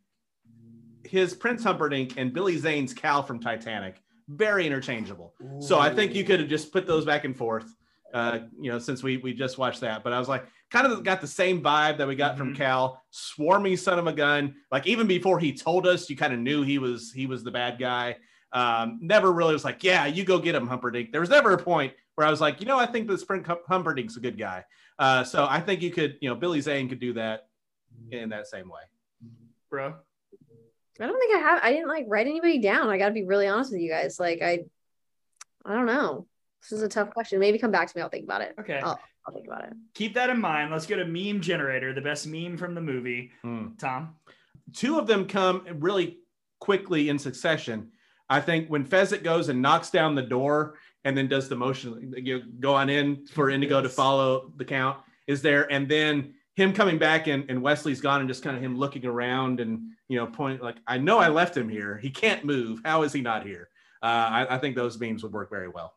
[1.03, 4.01] his Prince Humperdinck, and Billy Zane's Cal from Titanic,
[4.37, 5.33] very interchangeable.
[5.59, 7.65] So I think you could have just put those back and forth.
[8.13, 11.01] Uh, you know, since we we just watched that, but I was like, kind of
[11.03, 12.57] got the same vibe that we got from Mhm.
[12.57, 14.55] Cal, swarmy son of a gun.
[14.69, 17.51] Like even before he told us, you kind of knew he was he was the
[17.51, 18.17] bad guy.
[18.51, 21.13] Um, never really was like, yeah, you go get him, Humperdinck.
[21.13, 23.47] There was never a point where I was like, you know, I think this Prince
[23.47, 24.65] Hum- Humperdinck's a good guy.
[24.99, 27.47] Uh, so I think you could, you know, Billy Zane could do that
[28.11, 28.81] in that same way.
[29.69, 29.95] bro.
[31.01, 31.59] I don't think I have.
[31.63, 32.89] I didn't like write anybody down.
[32.89, 34.19] I got to be really honest with you guys.
[34.19, 34.59] Like I,
[35.65, 36.27] I don't know.
[36.61, 37.39] This is a tough question.
[37.39, 38.01] Maybe come back to me.
[38.01, 38.53] I'll think about it.
[38.59, 38.79] Okay.
[38.83, 38.95] Oh.
[39.25, 39.73] I'll think about it.
[39.93, 40.71] Keep that in mind.
[40.71, 43.31] Let's go to meme generator, the best meme from the movie.
[43.41, 43.69] Hmm.
[43.77, 44.15] Tom.
[44.73, 46.19] two of them come really
[46.59, 47.91] quickly in succession.
[48.29, 52.13] I think when Fezzik goes and knocks down the door and then does the motion,
[52.17, 54.97] you know, go on in for Indigo to follow the count
[55.27, 58.63] is there, and then him coming back and, and Wesley's gone and just kind of
[58.63, 61.97] him looking around and you know point like I know I left him here.
[61.97, 62.81] He can't move.
[62.85, 63.69] How is he not here?
[64.03, 65.93] Uh, I, I think those memes would work very well.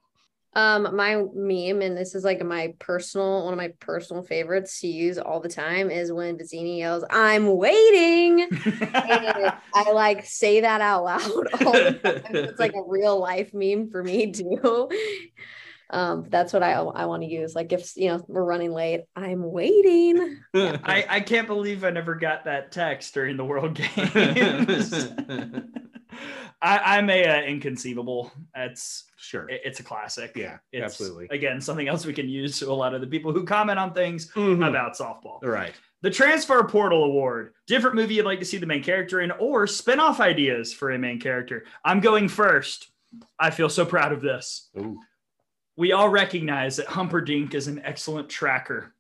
[0.56, 4.86] Um, my meme, and this is like my personal, one of my personal favorites to
[4.86, 8.48] use all the time is when Vizzini yells, "I'm waiting."
[8.94, 11.20] And I like say that out loud
[11.66, 12.36] all the time.
[12.36, 14.88] It's like a real life meme for me too.
[15.91, 17.55] Um, that's what I I want to use.
[17.55, 20.39] Like if you know we're running late, I'm waiting.
[20.55, 24.93] I, I can't believe I never got that text during the World Games.
[26.62, 28.32] I, I'm a uh, inconceivable.
[28.55, 29.49] It's sure.
[29.49, 30.32] it- it's a classic.
[30.37, 31.26] Yeah, It's, absolutely.
[31.30, 33.93] Again, something else we can use to a lot of the people who comment on
[33.93, 34.66] things Mhm.
[34.66, 35.43] about softball.
[35.43, 35.74] Right.
[36.03, 37.53] The Transfer Portal Award.
[37.66, 40.99] Different movie you'd like to see the main character in, or spin-off ideas for a
[40.99, 41.64] main character.
[41.85, 42.91] I'm going first.
[43.39, 44.70] I feel so proud of this.
[44.78, 44.99] Ooh.
[45.77, 48.95] We all recognize that Humperdinck is an excellent tracker.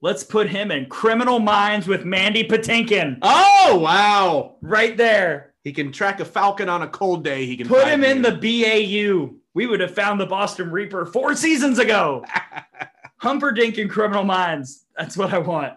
[0.00, 3.18] Let's put him in Criminal Minds with Mandy Patinkin.
[3.20, 4.56] Oh wow!
[4.62, 5.52] Right there.
[5.62, 7.44] He can track a falcon on a cold day.
[7.44, 9.34] He can Put him in the BAU.
[9.52, 12.24] We would have found the Boston Reaper four seasons ago.
[13.18, 14.86] Humperdinck in Criminal Minds.
[14.96, 15.74] That's what I want.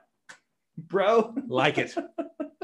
[0.77, 1.35] Bro.
[1.47, 1.95] like it.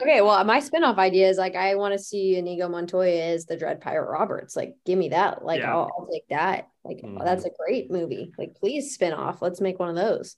[0.02, 3.58] Okay, well, my spinoff idea is like I want to see Inigo Montoya as the
[3.58, 4.56] Dread Pirate Roberts.
[4.56, 5.44] Like, give me that.
[5.44, 5.74] Like, Yeah.
[5.74, 6.70] I'll, I'll take that.
[6.86, 7.22] Like, Mhm.
[7.22, 8.32] that's a great movie.
[8.38, 9.42] Like, please spin off.
[9.42, 10.38] Let's make one of those.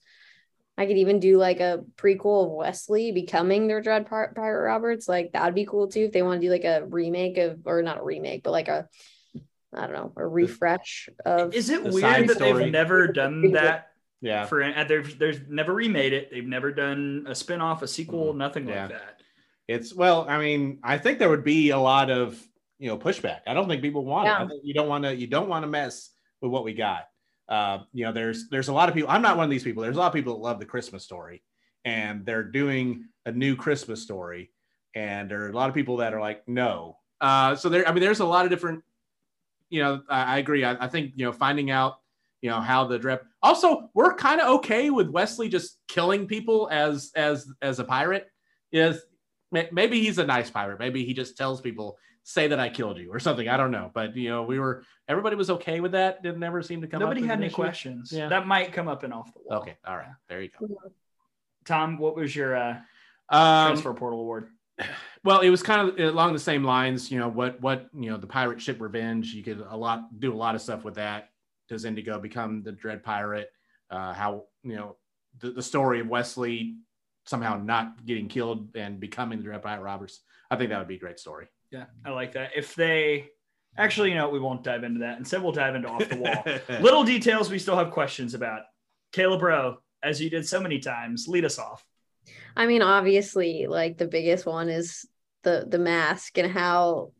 [0.79, 5.07] I could even do like a prequel of Wesley becoming their Dread Pirate Roberts.
[5.07, 7.83] Like, that'd be cool too if they want to do like a remake of, or
[7.83, 8.89] not a remake, but like a,
[9.75, 11.53] I don't know, a refresh of.
[11.53, 12.63] Is it The weird side that story.
[12.63, 13.89] they've never done that
[14.21, 14.45] Yeah.
[14.45, 16.29] for and they've there's never remade it.
[16.31, 18.37] They've never done a spin-off, a sequel, Mhm.
[18.37, 18.81] nothing Yeah.
[18.83, 19.21] like that.
[19.67, 22.41] It's well, I mean, I think there would be a lot of
[22.77, 23.41] you know pushback.
[23.47, 24.31] I don't think people want it.
[24.31, 24.43] Yeah.
[24.43, 26.11] I think you don't want to you don't want to mess
[26.41, 27.07] with what we got.
[27.49, 29.09] Uh, you know, there's there's a lot of people.
[29.09, 29.81] I'm not one of these people.
[29.83, 31.41] There's a lot of people that love the Christmas story,
[31.83, 34.51] and they're doing a new Christmas story,
[34.95, 36.97] and there are a lot of people that are like, no.
[37.19, 38.83] Uh, so there, I mean, there's a lot of different.
[39.69, 40.63] You know, I, I agree.
[40.65, 42.00] I, I think you know finding out
[42.41, 43.23] you know how the drip.
[43.41, 48.27] Also, we're kind of okay with Wesley just killing people as as as a pirate.
[49.51, 50.79] May- maybe he's a nice pirate.
[50.79, 53.47] Maybe he just tells people, "Say that I killed you" or something.
[53.49, 53.91] I don't know.
[53.93, 56.23] But you know, we were everybody was okay with that.
[56.23, 56.99] Didn't ever seem to come.
[57.01, 57.55] Nobody had any issue.
[57.55, 58.11] questions.
[58.13, 58.29] Yeah.
[58.29, 59.59] That might come up in off the wall.
[59.59, 60.67] Okay, all right, there you go.
[61.65, 62.77] Tom, what was your uh,
[63.29, 64.47] Um, transfer portal award?
[65.23, 67.11] Well, it was kind of along the same lines.
[67.11, 67.61] You know what?
[67.61, 69.33] What you know, the pirate ship revenge.
[69.35, 71.29] You could a lot do a lot of stuff with that.
[71.71, 73.49] Does Indigo become the Dread Pirate?
[73.89, 74.97] Uh, how you know
[75.39, 76.75] the, the story of Wesley
[77.25, 80.19] somehow not getting killed and becoming the Dread Pirate Roberts.
[80.49, 81.47] I think that would be a great story.
[81.71, 82.51] Yeah, I like that.
[82.57, 83.29] If they
[83.77, 85.17] actually, you know, we won't dive into that.
[85.17, 86.79] Instead, we'll dive into off the wall.
[86.81, 88.63] Little details we still have questions about.
[89.13, 91.85] Kayla Braud, as you did so many times, lead us off.
[92.53, 95.05] I mean, obviously, like the biggest one is
[95.43, 97.13] the the mask and how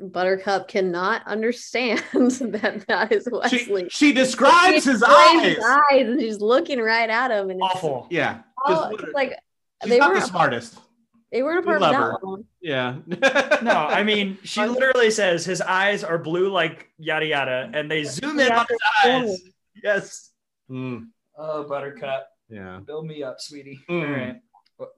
[0.00, 3.84] Buttercup cannot understand that that is Wesley.
[3.88, 5.12] She, she describes his eyes.
[5.12, 5.56] eyes.
[5.56, 8.06] His eyes, and she's looking right at him, and it's Awful.
[8.10, 9.34] Yeah, all- just- it's like
[9.82, 10.78] she's they not were the smartest.
[11.32, 12.18] they weren't a we part of that her.
[12.20, 12.44] one.
[12.60, 12.96] Yeah.
[13.62, 18.04] No, I mean, she literally says his eyes are blue like yada yada, and they
[18.04, 18.78] zoom in Yeah, on his
[19.30, 19.42] eyes.
[19.82, 20.30] Yes.
[20.70, 21.06] Mm,
[21.38, 22.80] Oh, Buttercup, yeah.
[22.84, 23.80] build me up, sweetie.
[23.88, 24.02] Mm.
[24.08, 24.36] All right.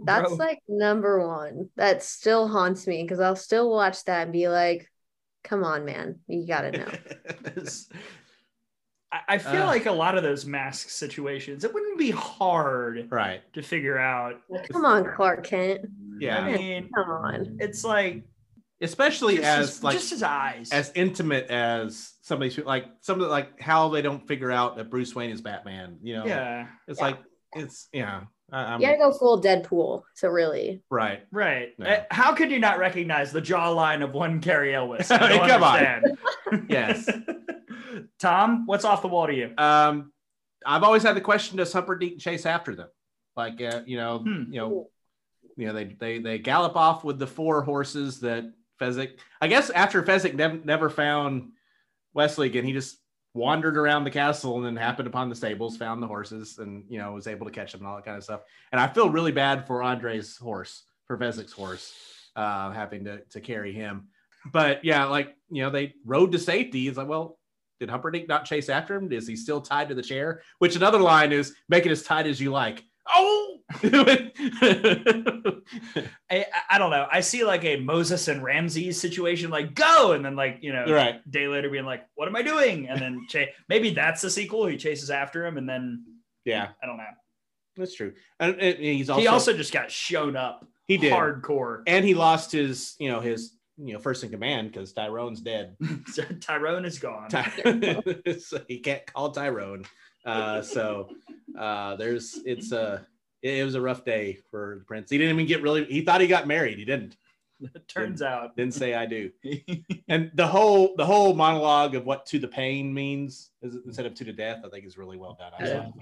[0.05, 1.69] That's Bro, like number one.
[1.77, 4.91] That still haunts me because I'll still watch that and be like,
[5.45, 6.89] "Come on, man, you gotta know."
[9.13, 9.69] I, I feel Ugh.
[9.69, 13.41] like a lot of those mask situations, it wouldn't be hard right.
[13.55, 14.35] to figure out.
[14.71, 15.87] Come on, Clark Kent.
[16.19, 16.41] Yeah.
[16.41, 17.57] I mean, Come on.
[17.61, 18.25] it's like
[18.81, 20.71] Especially just as his, like just his eyes.
[20.71, 24.77] as intimate as some of these like some of like how they don't figure out
[24.77, 25.99] that Bruce Wayne is Batman.
[26.03, 26.27] You know.
[26.27, 27.07] yeah, It's Yeah.
[27.07, 27.19] like
[27.55, 28.23] it's yeah.
[28.51, 30.03] I, I'm You gotta go full Deadpool.
[30.15, 31.23] So really, right.
[31.31, 31.79] right.
[31.79, 31.87] No.
[31.87, 35.11] Uh, How could you not recognize the jawline of one Cary Elwes?
[35.11, 36.65] I I don't come on.
[36.69, 37.09] Yes.
[38.19, 39.53] Tom, what's off the wall to you?
[39.59, 40.13] Um,
[40.65, 42.89] I've always had the question: Does Humperdinck chase after them?
[43.37, 44.45] Like, uh, you know, Hmm.
[44.53, 44.91] you know,
[45.57, 48.45] you know, they they they gallop off with the four horses that
[48.81, 49.19] Fezzik.
[49.41, 51.51] I guess after Fezzik nev- never found
[52.15, 52.99] Wesley again, he just
[53.39, 56.99] wandered around the castle and then happened upon the stables, found the horses, and you
[56.99, 58.43] know was able to catch them and all that kind of stuff.
[58.73, 61.95] And I feel really bad for Andre's horse, for Fezzik's horse,
[62.37, 64.09] uh, having to to carry him.
[64.53, 66.89] But yeah, like you know, they rode to safety.
[66.89, 67.39] It's like, well,
[67.81, 69.11] did Humperdinck not chase after him?
[69.13, 70.43] Is he still tied to the chair?
[70.59, 72.85] Which another line is make it as tight as you like.
[73.15, 73.48] Oh,
[76.31, 77.07] I, I don't know.
[77.11, 80.87] I see like a Moses and Ramses situation, like go, and then like you know,
[80.87, 81.31] right.
[81.31, 84.67] day later being like, "What am I doing?" And then cha- maybe that's the sequel.
[84.67, 86.05] He chases after him, and then
[86.47, 87.05] Yeah, I don't know.
[87.77, 88.15] that's true.
[88.41, 91.83] And, and he's also he also just got shown up he did, hardcore.
[91.87, 95.77] and he lost his you know his you know first in command because Tyrone's dead.
[96.07, 97.29] so Tyrone is gone.
[97.29, 98.01] Ty-
[98.41, 99.85] so he can't call Tyrone.
[100.25, 101.11] Uh, so
[101.59, 103.07] uh, there's it's a
[103.43, 105.11] it was a rough day for the prince.
[105.11, 105.85] He didn't even get really.
[105.85, 106.79] He thought he got married.
[106.79, 107.17] He didn't.
[107.61, 108.57] It Turns out.
[108.57, 109.31] Didn't say I do.
[110.09, 114.15] and the whole the whole monologue of what to the pain means is, instead of
[114.15, 115.53] to the death, I think is really well done.
[115.59, 115.79] I Yeah.
[115.79, 115.93] love.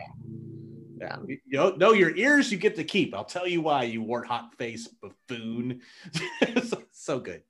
[0.99, 1.17] Yeah.
[1.27, 3.15] You you know, know your ears you get to keep.
[3.15, 5.83] I'll tell you why, you wart hot face buffoon.
[6.65, 7.43] so, so good.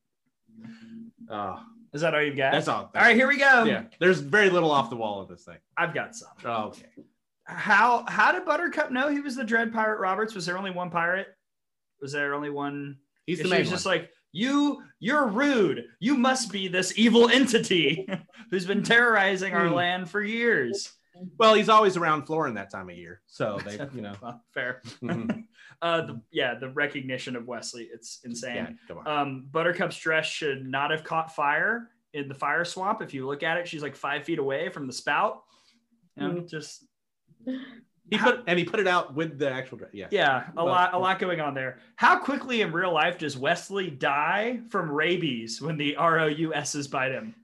[1.30, 1.62] Oh,
[1.93, 2.53] Is that all you've got?
[2.53, 2.91] that's all.
[2.95, 3.64] all right, here we go.
[3.64, 3.84] Yeah.
[4.01, 5.59] There's very little off the wall of this thing.
[5.76, 6.28] I've got some.
[6.45, 6.87] Oh, okay.
[7.47, 10.35] How how did Buttercup know he was the Dread Pirate Roberts?
[10.35, 11.29] Was there only one pirate?
[12.01, 12.99] Was there only one?
[13.27, 13.75] He's the main was one.
[13.75, 15.85] just like, you, you're rude.
[16.01, 18.09] You must be this evil entity
[18.51, 19.75] who's been terrorizing our Hmm.
[19.75, 20.93] land for years.
[21.39, 23.23] well, he's always around Florin that time of year.
[23.27, 24.15] So they, you know.
[24.53, 24.83] Fair.
[25.03, 25.45] mhm.
[25.83, 28.79] Uh, the, yeah, the recognition of Wesley, it's yeah, insane.
[28.89, 29.07] come on.
[29.07, 33.03] Um, Buttercup's dress should not have caught fire in the fire swamp.
[33.03, 35.43] If you look at it, she's like five feet away from the spout.
[36.17, 36.47] You know, Hmm.
[36.47, 36.86] just
[38.09, 39.91] He put and he put it out with the actual dress.
[39.93, 40.07] Yeah.
[40.13, 41.79] yeah, a Well, lot, a lot going on there.
[41.97, 47.35] How quickly in real life does Wesley die from rabies when the ROUSs bite him?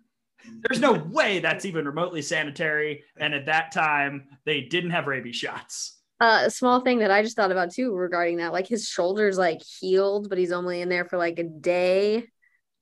[0.69, 3.03] There's no way that's even remotely sanitary.
[3.17, 5.99] And at that time, they didn't have rabies shots.
[6.21, 9.37] uh, a small thing that I just thought about too regarding that, like his shoulders
[9.37, 12.29] like healed, but he's only in there for like a day,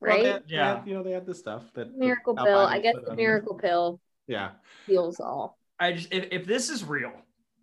[0.01, 0.23] right?
[0.23, 0.77] they had- Yeah.
[0.77, 2.59] had, you know, they had this stuff that miracle pill.
[2.59, 4.51] I guess the miracle pill Yeah,
[4.87, 5.57] heals all.
[5.81, 7.13] I just, if, if this is real,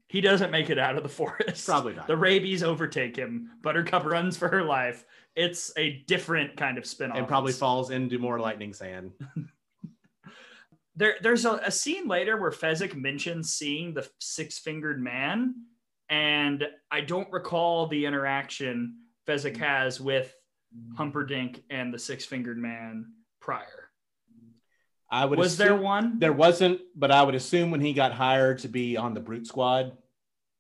[0.10, 1.66] he doesn't make it out of the forest.
[1.66, 2.08] probably not.
[2.08, 3.52] The rabies overtake him.
[3.62, 5.06] Buttercup runs for her life.
[5.36, 7.18] It's a different kind of spin off.
[7.18, 9.12] and probably falls into more lightning sand.
[10.96, 15.54] there, there's a, a scene later where Fezzik mentions seeing the six fingered man,
[16.10, 18.96] and I don't recall the interaction
[19.28, 19.58] Fezzik mm.
[19.58, 20.36] has with
[20.76, 20.98] mm.
[20.98, 23.87] Humperdinck and the six fingered man prior.
[25.10, 25.40] I would.
[25.40, 26.20] Was there assume- one?
[26.20, 29.48] There wasn't, but I would assume when he got hired to be on the Brute
[29.48, 29.98] Squad,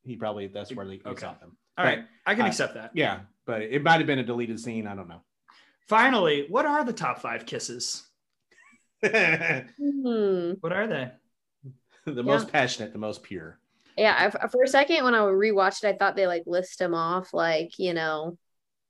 [0.03, 1.21] he probably that's where they, they Okay.
[1.21, 1.57] saw them.
[1.77, 2.91] All right, I can I- accept that.
[2.93, 4.87] Yeah, but it might have been a deleted scene.
[4.87, 5.21] I don't know.
[5.87, 8.07] Finally, what are the top five kisses?
[9.01, 10.51] the Hmm.
[10.61, 11.11] What are they?
[12.05, 13.59] The most passionate, the most pure.
[13.97, 16.93] Yeah, I, for a second when I rewatched it, I thought they like list them
[16.93, 18.37] off, like you know,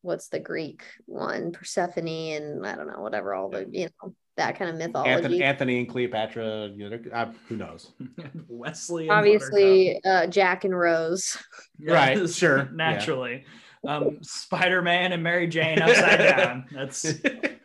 [0.03, 4.57] what's the Greek one, Persephone, and I don't know, whatever all the you know that
[4.57, 5.09] kind of mythology.
[5.11, 6.69] Anthony, Anthony and Cleopatra.
[6.75, 7.91] You know, uh, who knows?
[8.47, 9.03] Wesley.
[9.03, 11.37] and Obviously, uh, Jack and Rose.
[11.79, 11.93] Buttercup.
[11.93, 12.65] Right, Yes, sure, yeah.
[12.73, 13.45] Naturally.
[13.87, 16.65] Um, Spider Man and Mary Jane upside down.
[16.71, 17.05] That's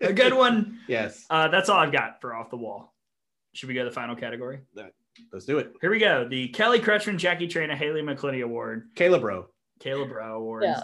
[0.00, 0.78] a good one.
[0.88, 2.94] yes, Uh, that's all I've got for off the wall.
[3.54, 4.60] Should we go to the final category?
[5.32, 5.72] let's do it.
[5.80, 6.26] Here we go.
[6.28, 9.46] The Kelly Kretschman, Jackie Traina, Haley McCleney Award, Caleb, bro,
[9.80, 10.66] Kayla Braud Awards.
[10.66, 10.80] Yeah.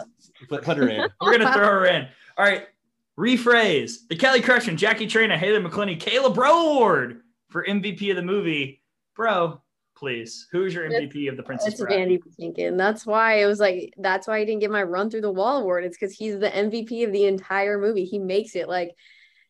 [0.48, 1.08] put, put her in.
[1.20, 2.08] We're gonna throw her in.
[2.36, 2.66] All right.
[3.18, 8.22] Rephrase the Kelly Kretschman, Jackie Traina, Haley McCleney, Kayla Braud Award for MVP of the
[8.22, 8.80] movie.
[9.16, 9.60] Bro,
[9.96, 10.46] please.
[10.52, 11.98] Who's your MVP of the Princess It's Bride?
[11.98, 12.78] Andy Patinkin.
[12.78, 15.58] That's why it was like that's why I didn't get my run through the wall
[15.58, 15.84] award.
[15.84, 18.04] It's because he's the MVP of the entire movie.
[18.04, 18.94] He makes it like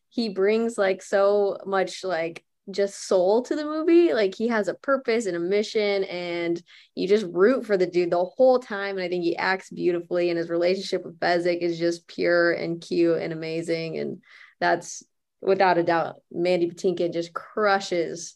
[0.09, 4.13] he brings like so much like just soul to the movie.
[4.13, 6.61] Like he has a purpose and a mission, and
[6.95, 8.97] you just root for the dude the whole time.
[8.97, 12.81] And I think he acts beautifully, and his relationship with Fezzik is just pure and
[12.81, 13.97] cute and amazing.
[13.97, 14.21] And
[14.59, 15.03] that's
[15.41, 18.35] without a doubt, Mandy Patinkin just crushes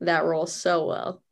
[0.00, 1.22] that role so well.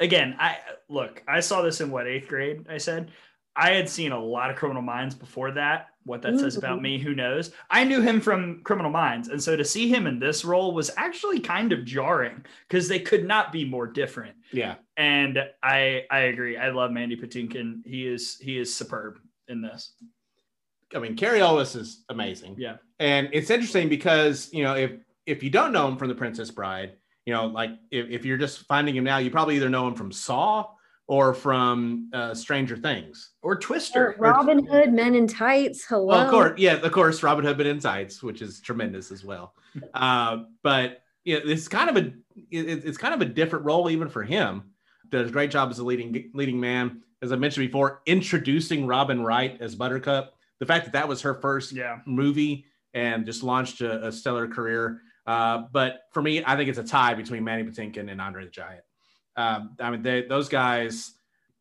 [0.00, 0.58] Again, I
[0.88, 3.10] look, I saw this in what eighth grade, I said.
[3.56, 5.86] I had seen a lot of criminal minds before that.
[6.04, 6.82] What that says about mm-hmm.
[6.82, 7.50] me, who knows?
[7.70, 9.28] I knew him from Criminal Minds.
[9.28, 12.98] And so to see him in this role was actually kind of jarring because they
[13.00, 14.36] could not be more different.
[14.52, 16.58] Yeah, and I I agree.
[16.58, 17.86] I love Mandy Patinkin.
[17.86, 19.94] He is he is superb in this.
[20.94, 22.56] I mean, Cary Elwes is amazing.
[22.58, 22.76] Yeah.
[23.00, 24.92] and it's interesting because you know if
[25.26, 28.36] if you don't know him from The Princess Bride, you know, like if, if you're
[28.36, 30.66] just finding him now, you probably either know him from Saw
[31.06, 33.30] or from uh, Stranger Things.
[33.42, 34.16] Or Twister.
[34.18, 35.84] Robin Hood, Men in Tights.
[35.84, 36.06] Hello.
[36.06, 39.24] Well, of course, yeah, of course, Robin Hood, Men in Tights, which is tremendous as
[39.24, 39.54] well.
[39.94, 42.12] uh, but yeah, it's kind of a
[42.50, 44.70] it, it's kind of a different role even for him.
[45.10, 47.02] Does a great job as a leading leading man.
[47.22, 50.34] As I mentioned before, introducing Robin Wright as Buttercup.
[50.58, 51.98] The fact that that was her first Yeah.
[52.06, 55.00] movie and just launched a, a stellar career.
[55.26, 58.50] Uh, but for me, I think it's a tie between Mandy Patinkin and Andre the
[58.50, 58.84] Giant.
[59.36, 61.12] Um, I mean, they, those guys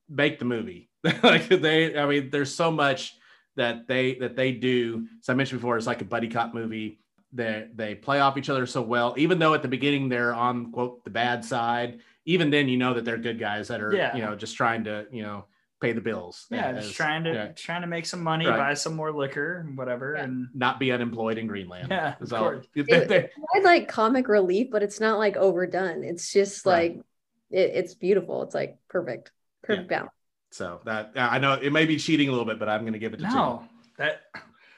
[0.10, 0.90] make the movie.
[1.24, 3.16] like they, I mean, there's so much
[3.56, 5.08] that they that they do.
[5.22, 7.00] As I mentioned before, it's like a buddy cop movie.
[7.34, 9.14] They they play off each other so well.
[9.18, 12.94] Even though at the beginning they're on quote the bad side, even then you know
[12.94, 14.16] that they're good guys that are Yeah.
[14.16, 15.46] you know just trying to you know
[15.82, 16.46] pay the bills.
[16.50, 18.58] Yeah, as- just trying to yeah, trying to make some money, Right.
[18.58, 20.14] buy some more liquor, whatever.
[20.16, 20.24] Yeah.
[20.24, 21.88] And not be unemployed in Greenland.
[21.92, 22.68] Yeah, of all- course.
[22.76, 26.04] they- they- I like comic relief, but it's not like overdone.
[26.04, 26.96] It's just Right.
[26.96, 27.06] like
[27.54, 28.44] it, it's beautiful.
[28.44, 29.32] It's like perfect,
[29.64, 30.12] perfect balance.
[30.52, 33.00] So that I know it may be cheating a little bit, but I'm going to
[33.00, 33.64] give it to no,
[33.98, 34.22] that.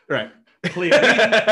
[0.07, 0.31] Right.
[0.63, 0.93] please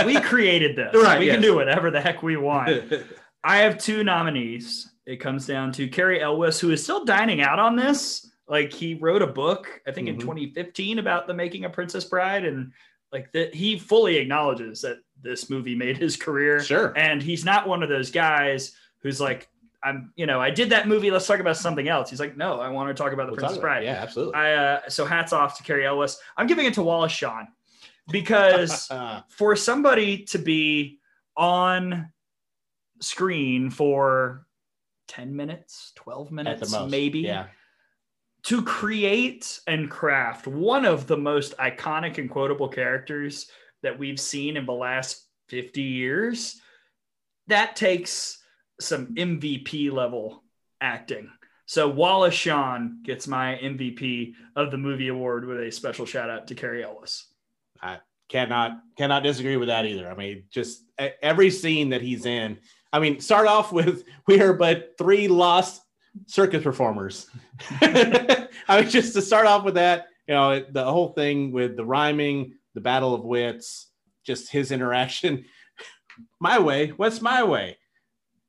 [0.05, 0.93] we, we created this.
[0.93, 2.93] Right, we can do whatever the heck we want.
[3.43, 4.91] I have two nominees.
[5.05, 8.31] It comes down to Cary Elwes, who is still dining out on this.
[8.47, 10.21] Like he wrote a book, I think in Mhm.
[10.21, 12.71] 2015, about the making of Princess Bride, and
[13.11, 16.61] like that he fully acknowledges that this movie made his career.
[16.61, 16.93] sure.
[16.97, 19.49] And he's not one of those guys who's like,
[19.83, 21.11] I'm, you know, I did that movie.
[21.11, 22.09] Let's talk about something else.
[22.09, 23.57] He's like, no, I want to talk about the We'll Princess.
[23.57, 23.83] Bride.
[23.83, 24.35] Yeah, absolutely.
[24.35, 26.17] I uh, so hats off to Cary Elwes.
[26.37, 27.47] I'm giving it to Wallace Shawn
[28.11, 28.89] because
[29.29, 30.99] for somebody to be
[31.35, 32.11] on
[33.01, 34.45] screen for
[35.09, 37.47] 10 minutes, 12 minutes, maybe Yeah.
[38.43, 43.47] to create and craft one of the most iconic and quotable characters
[43.81, 46.61] that we've seen in the last 50 years,
[47.47, 48.39] that takes
[48.79, 50.43] some MVP level
[50.81, 51.29] acting.
[51.65, 56.47] So Wallace Shawn gets my MVP of the movie award with a special shout out
[56.47, 57.25] to Cary Elwes.
[57.81, 57.99] I
[58.29, 60.09] cannot cannot disagree with that either.
[60.09, 62.59] I mean, just every scene that he's in.
[62.91, 65.81] I mean, start off with we are but three lost
[66.27, 67.27] circus performers.
[67.81, 68.47] I
[68.81, 72.53] mean, just to start off with that, you know, the whole thing with the rhyming,
[72.75, 73.87] the battle of wits,
[74.25, 75.45] just his interaction.
[76.39, 77.77] My way, what's my way?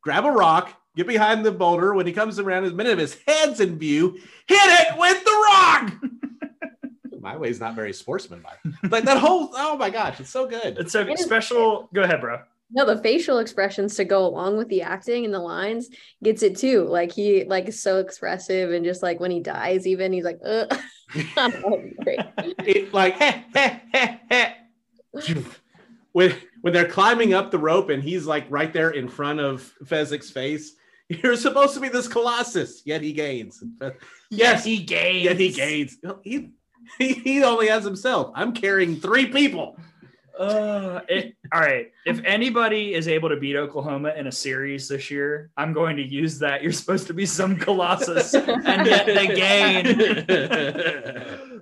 [0.04, 1.94] Grab a rock, get behind the boulder.
[1.94, 4.12] When he comes around, the minute of his head's in view,
[4.46, 5.94] hit it with the rock.
[7.20, 8.58] my way is not very sportsmanlike.
[8.90, 10.76] Like that whole, oh my gosh, it's so good.
[10.78, 11.88] It's so It is- special.
[11.94, 12.40] Go ahead, bro.
[12.70, 15.90] No, the facial expressions to go along with the acting and the lines
[16.22, 16.84] gets it too.
[16.84, 20.40] Like he like is so expressive and just like when he dies, even he's like,
[20.44, 20.66] Ugh.
[21.14, 22.20] I don't know, it's great.
[22.66, 25.40] it like heh, heh, heh, heh.
[26.12, 26.34] when
[26.64, 30.30] when they're climbing up the rope and he's like right there in front of Fezzik's
[30.30, 30.72] face.
[31.10, 33.62] You're supposed to be this colossus, yet he gains.
[34.30, 35.24] Yes, he gains.
[35.24, 35.98] yet he gains.
[36.22, 36.52] He,
[36.98, 38.32] he he only has himself.
[38.34, 39.76] I'm carrying three people.
[40.38, 41.92] Uh, it, all right.
[42.06, 46.02] If anybody is able to beat Oklahoma in a series this year, I'm going to
[46.02, 46.62] use that.
[46.62, 50.24] You're supposed to be some colossus, and yet they gain.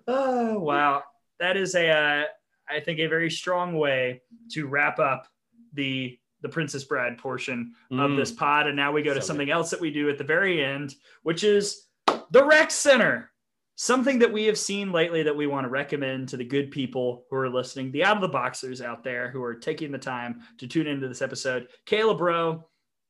[0.06, 1.02] oh wow,
[1.40, 1.90] that is a.
[1.90, 2.24] Uh,
[2.72, 5.26] I think, a very strong way to wrap up
[5.74, 8.16] the the Princess Bride portion of Mm.
[8.16, 8.66] this pod.
[8.66, 10.92] And now we go to So something else that we do at the very end,
[11.22, 11.86] which is
[12.32, 13.30] the Rec Center.
[13.76, 17.26] Something that we have seen lately that we want to recommend to the good people
[17.30, 20.42] who are listening, the out of the boxers out there who are taking the time
[20.58, 21.68] to tune into this episode.
[21.86, 22.68] Kayla, bro,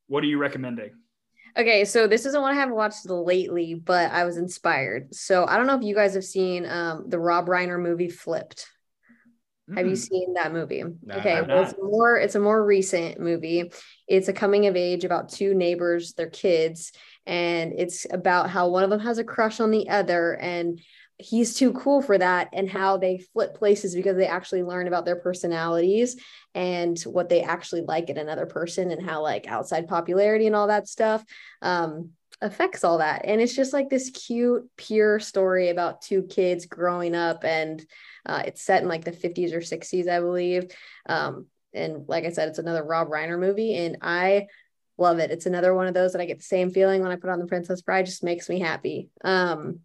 [0.09, 0.91] what are you recommending?
[1.57, 5.15] Okay, so this isn't one I haven't watched lately, but I was inspired.
[5.15, 8.69] So I don't know if you guys have seen um, the Rob Reiner movie Flipped.
[9.75, 9.99] Have you Mm.
[9.99, 10.83] seen that movie?
[10.83, 13.73] No, okay, well, it's more it's a more recent movie.
[14.09, 16.93] It's a coming of age about two neighbors, their kids,
[17.27, 20.81] and it's about how one of them has a crush on the other and
[21.19, 25.05] he's too cool for that and how they flip places because they actually learn about
[25.05, 26.17] their personalities
[26.55, 30.67] and what they actually like in another person and how like outside popularity and all
[30.67, 31.25] that stuff
[31.61, 32.11] um
[32.41, 37.15] affects all that and it's just like this cute pure story about two kids growing
[37.15, 37.87] up and
[38.27, 40.65] uh, it's set in like the 50s or 60s i believe.
[41.07, 44.47] Um and like i said it's another rob reiner movie and i
[44.99, 45.31] love it.
[45.31, 47.39] It's another one of those that i get the same feeling when i put on
[47.39, 48.07] the princess bride.
[48.07, 49.09] Just makes me happy.
[49.25, 49.81] Um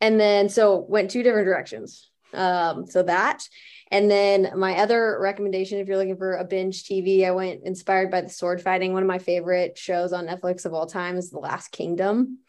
[0.00, 2.10] and then so went two different directions.
[2.34, 3.48] Um so that
[3.90, 8.10] and then my other recommendation if you're looking for a binge tv i went inspired
[8.10, 11.30] by the sword fighting one of my favorite shows on netflix of all time is
[11.30, 12.40] the last kingdom.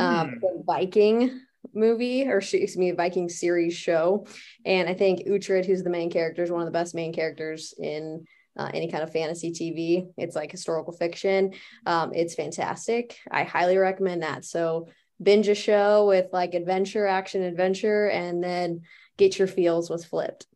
[0.00, 0.40] Um Mm.
[0.40, 1.40] the viking
[1.74, 4.26] movie or excuse me viking series show.
[4.64, 7.74] And i think uhtred who's the main character is one of the best main characters
[7.78, 8.24] in
[8.58, 11.52] uh, any kind of fantasy tv it's like historical fiction.
[11.84, 13.18] Um, it's fantastic.
[13.30, 14.44] I highly recommend that.
[14.44, 14.88] So
[15.22, 18.82] binge a show with like adventure action adventure and then
[19.16, 20.46] get your feels with flipped.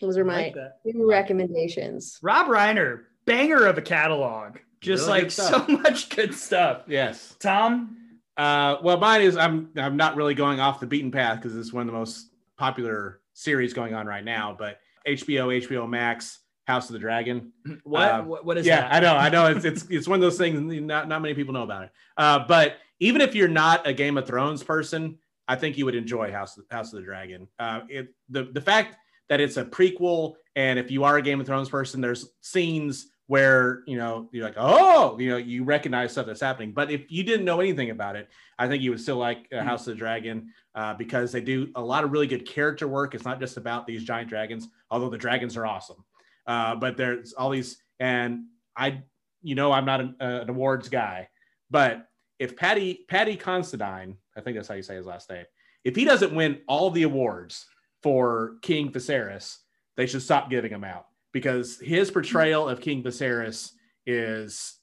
[0.00, 2.18] Those are my like two recommendations.
[2.22, 4.58] Rob Reiner, banger of a catalog.
[4.80, 6.82] Just Really like so much good stuff.
[6.86, 7.34] Yes.
[7.40, 7.96] Tom,
[8.38, 11.72] Uh, well, mine is I'm I'm not really going off the beaten path because it's
[11.72, 14.54] one of the most popular series going on right now.
[14.56, 17.52] But HBO, HBO Max, House of the Dragon.
[17.82, 18.94] what Uh, what, is yeah, that?
[18.94, 19.46] I know, I know.
[19.46, 20.60] It's it's it's one of those things.
[20.80, 21.90] Not not many people know about it.
[22.16, 25.18] Uh, but even if you're not a Game of Thrones person,
[25.48, 27.48] I think you would enjoy House House of the Dragon.
[27.58, 28.96] Uh, it the the fact
[29.28, 33.08] that it's a prequel, and if you are a Game of Thrones person, there's scenes
[33.28, 36.72] where you know you're like, oh, you know, you recognize stuff that's happening.
[36.72, 39.62] But if you didn't know anything about it, I think you would still like uh,
[39.62, 43.14] House of the Dragon uh, because they do a lot of really good character work.
[43.14, 46.02] It's not just about these giant dragons, although the dragons are awesome.
[46.46, 49.02] Uh, but there's all these, and I,
[49.42, 51.28] you know, I'm not an, uh, an awards guy,
[51.70, 52.08] but
[52.38, 55.44] if Paddy Paddy Considine, I think that's how you say his last name,
[55.84, 57.66] if he doesn't win all the awards
[58.02, 59.58] for King Viserys,
[59.98, 63.72] they should stop giving him out because his portrayal of King Viserys
[64.06, 64.74] is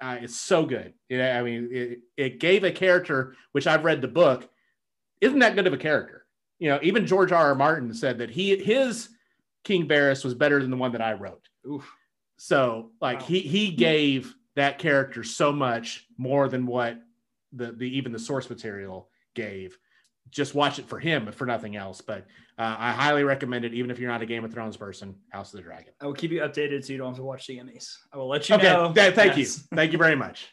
[0.00, 0.94] uh, it's so good.
[1.08, 4.48] Yeah, I mean, it, it gave a character which I've read the book
[5.20, 6.24] isn't that good of a character.
[6.60, 7.46] You know, even George R.
[7.48, 7.54] R.
[7.54, 9.08] Martin said that he his
[9.64, 11.48] King Varys was better than the one that I wrote.
[11.66, 11.90] Oof.
[12.36, 13.26] So like Wow.
[13.26, 16.98] he he gave that character so much more than what
[17.52, 19.76] the the even the source material gave.
[20.30, 22.00] Just watch it for him, if for nothing else.
[22.00, 22.26] But
[22.58, 25.14] uh, I highly recommend it, even if you're not a Game of Thrones person.
[25.30, 25.92] House of the Dragon.
[26.00, 27.96] I will keep you updated so you don't have to watch the Emmys.
[28.12, 28.92] I will let you Okay, know.
[28.92, 29.58] th- thank Yes.
[29.58, 30.48] you, thank you very much.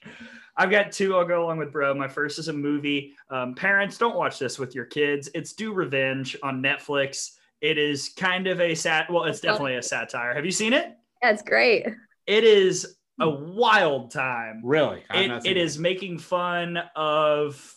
[0.57, 1.15] I've got two.
[1.17, 1.93] I'll go along with bro.
[1.93, 3.13] My first is a movie.
[3.29, 5.29] Um, parents, don't watch this with your kids.
[5.33, 7.31] It's Do Revenge on Netflix.
[7.61, 9.09] It is kind of a sat.
[9.11, 10.33] Well, it's definitely a satire.
[10.33, 10.95] Have you seen it?
[11.23, 11.87] yeah it's great
[12.27, 14.61] It is a wild time.
[14.63, 17.74] Really, It, it is making fun of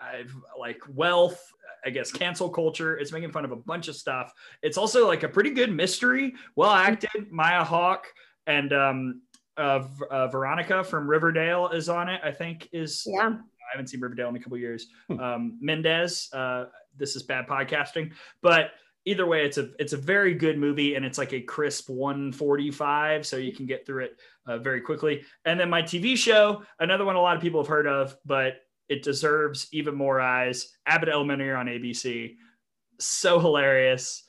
[0.00, 0.24] uh,
[0.58, 1.40] like wealth.
[1.82, 2.98] I guess cancel culture.
[2.98, 4.34] It's making fun of a bunch of stuff.
[4.62, 7.30] It's also like a pretty good mystery, well acted.
[7.30, 8.06] Maya Hawke
[8.46, 9.22] and um,
[9.56, 12.20] uh, uh, Veronica from Riverdale is on it.
[12.22, 13.32] I think is yeah
[13.70, 14.88] I haven't seen Riverdale in a couple years.
[15.08, 15.20] Hmm.
[15.20, 16.66] Um, Mendes, uh,
[16.96, 18.12] this is bad podcasting,
[18.42, 18.72] but
[19.04, 23.26] either way, it's a it's a very good movie, and it's like a crisp 145,
[23.26, 25.22] so you can get through it uh, very quickly.
[25.44, 28.56] And then my TV show, another one a lot of people have heard of, but
[28.90, 30.70] it deserves even more eyes.
[30.84, 32.36] Abbott Elementary on ABC,
[32.98, 34.24] so hilarious.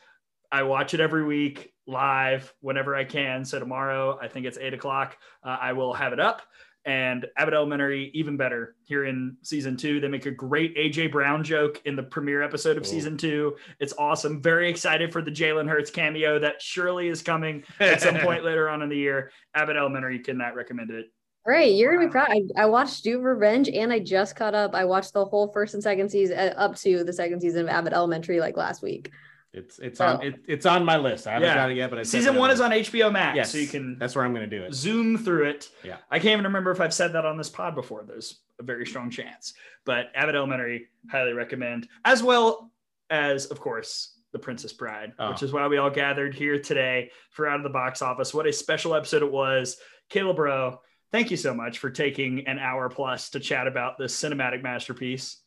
[0.51, 3.43] I watch it every week live whenever I can.
[3.43, 5.17] So tomorrow, I think it's eight o'clock.
[5.43, 6.41] Uh, I will have it up
[6.85, 9.99] and Abbott Elementary even better here in season two.
[9.99, 12.91] They make a great AJ Brown joke in the premiere episode of Cool.
[12.91, 13.55] season two.
[13.79, 14.41] It's awesome.
[14.41, 18.67] Very excited for the Jalen Hurts cameo that surely is coming at some point later
[18.67, 19.31] on in the year.
[19.53, 21.05] Abbott Elementary cannot recommend it.
[21.43, 22.29] Great, you're gonna be proud.
[22.29, 24.75] I, I watched Do Revenge and I just caught up.
[24.75, 27.69] I watched the whole first and second season uh, up to the second season of
[27.69, 29.11] Abbott Elementary like last week.
[29.53, 30.27] It's it's on Oh.
[30.27, 31.25] it, it's on my list.
[31.27, 31.55] I haven't Yeah.
[31.55, 33.97] got it yet, but I Season one is on HBO Max, Yes, so you can
[33.97, 34.73] That's where I'm going to do it.
[34.73, 35.69] zoom through it.
[35.83, 35.97] Yeah.
[36.11, 38.03] I can't even remember if I've said that on this pod before.
[38.07, 39.53] There's a very strong chance.
[39.83, 42.71] But Abbott Elementary, highly recommend, as well
[43.09, 45.31] as, of course, The Princess Bride, Oh.
[45.31, 48.33] which is why we all gathered here today for Out of the Box Office.
[48.33, 49.75] What a special episode it was.
[50.09, 50.77] Kayla Braud,
[51.11, 55.37] thank you so much for taking an hour plus to chat about this cinematic masterpiece.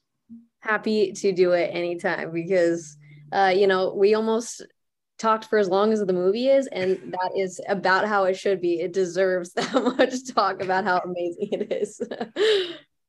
[0.60, 2.96] Happy to do it anytime because,
[3.32, 4.62] uh, you know, we almost
[5.18, 8.60] talked for as long as the movie is, and that is about how it should
[8.60, 8.80] be.
[8.80, 12.00] It deserves that much talk about how amazing it is.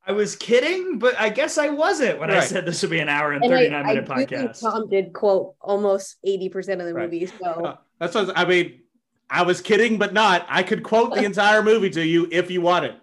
[0.08, 3.10] I was kidding, but I guess I wasn't when I said this would be an
[3.10, 4.62] hour and And 39 I minute do think podcast.
[4.62, 7.06] Tom did quote almost 80% of the Right.
[7.12, 7.26] movie.
[7.26, 8.82] So Uh, That's what I mean.
[9.30, 10.46] I was kidding, but not.
[10.50, 12.96] I could quote the entire movie to you if you want it.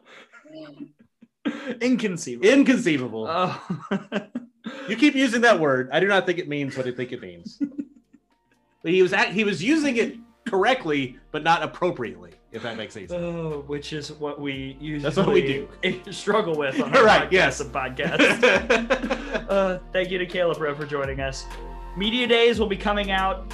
[1.81, 2.49] Inconceivable.
[2.49, 3.27] Inconceivable.
[3.29, 3.63] oh.
[4.89, 5.89] you keep using that word.
[5.93, 7.61] I do not think it means what I think it means.
[8.83, 10.17] But he was at, he was using it
[10.47, 12.31] correctly, but not appropriately.
[12.53, 13.11] If that makes sense.
[13.11, 15.41] Oh, which is what we usually That's what we
[15.83, 16.13] do.
[16.13, 17.61] struggle with on our Right, podcast yes.
[17.61, 19.49] of podcasts.
[19.49, 21.47] uh, thank you to Kayla Braud for joining us.
[21.97, 23.51] Media Days will be coming out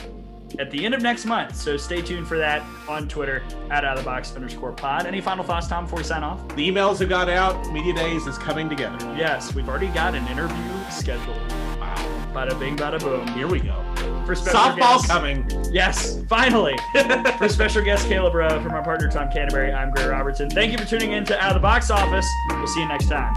[0.59, 3.97] at the end of next month, so stay tuned for that on Twitter at out
[3.97, 5.07] of the box underscore pod.
[5.07, 6.47] Any final thoughts, Tom, before we sign off?
[6.57, 7.71] the emails have got out.
[7.73, 8.97] Media Days is coming together.
[9.17, 10.57] Yes, we've already got an interview
[10.91, 11.37] scheduled.
[11.79, 11.95] Wow.
[12.33, 13.27] Bada bing, bada boom.
[13.29, 13.83] Here we go.
[14.27, 15.51] For special Softball guest- coming.
[15.73, 16.77] Yes, finally.
[17.39, 20.51] for special guest Kayla Braud from our partner Tom Canterbury, I'm Gray Robertson.
[20.51, 22.27] Thank you for tuning in to Out of the Box Office.
[22.51, 23.35] We'll see you next time.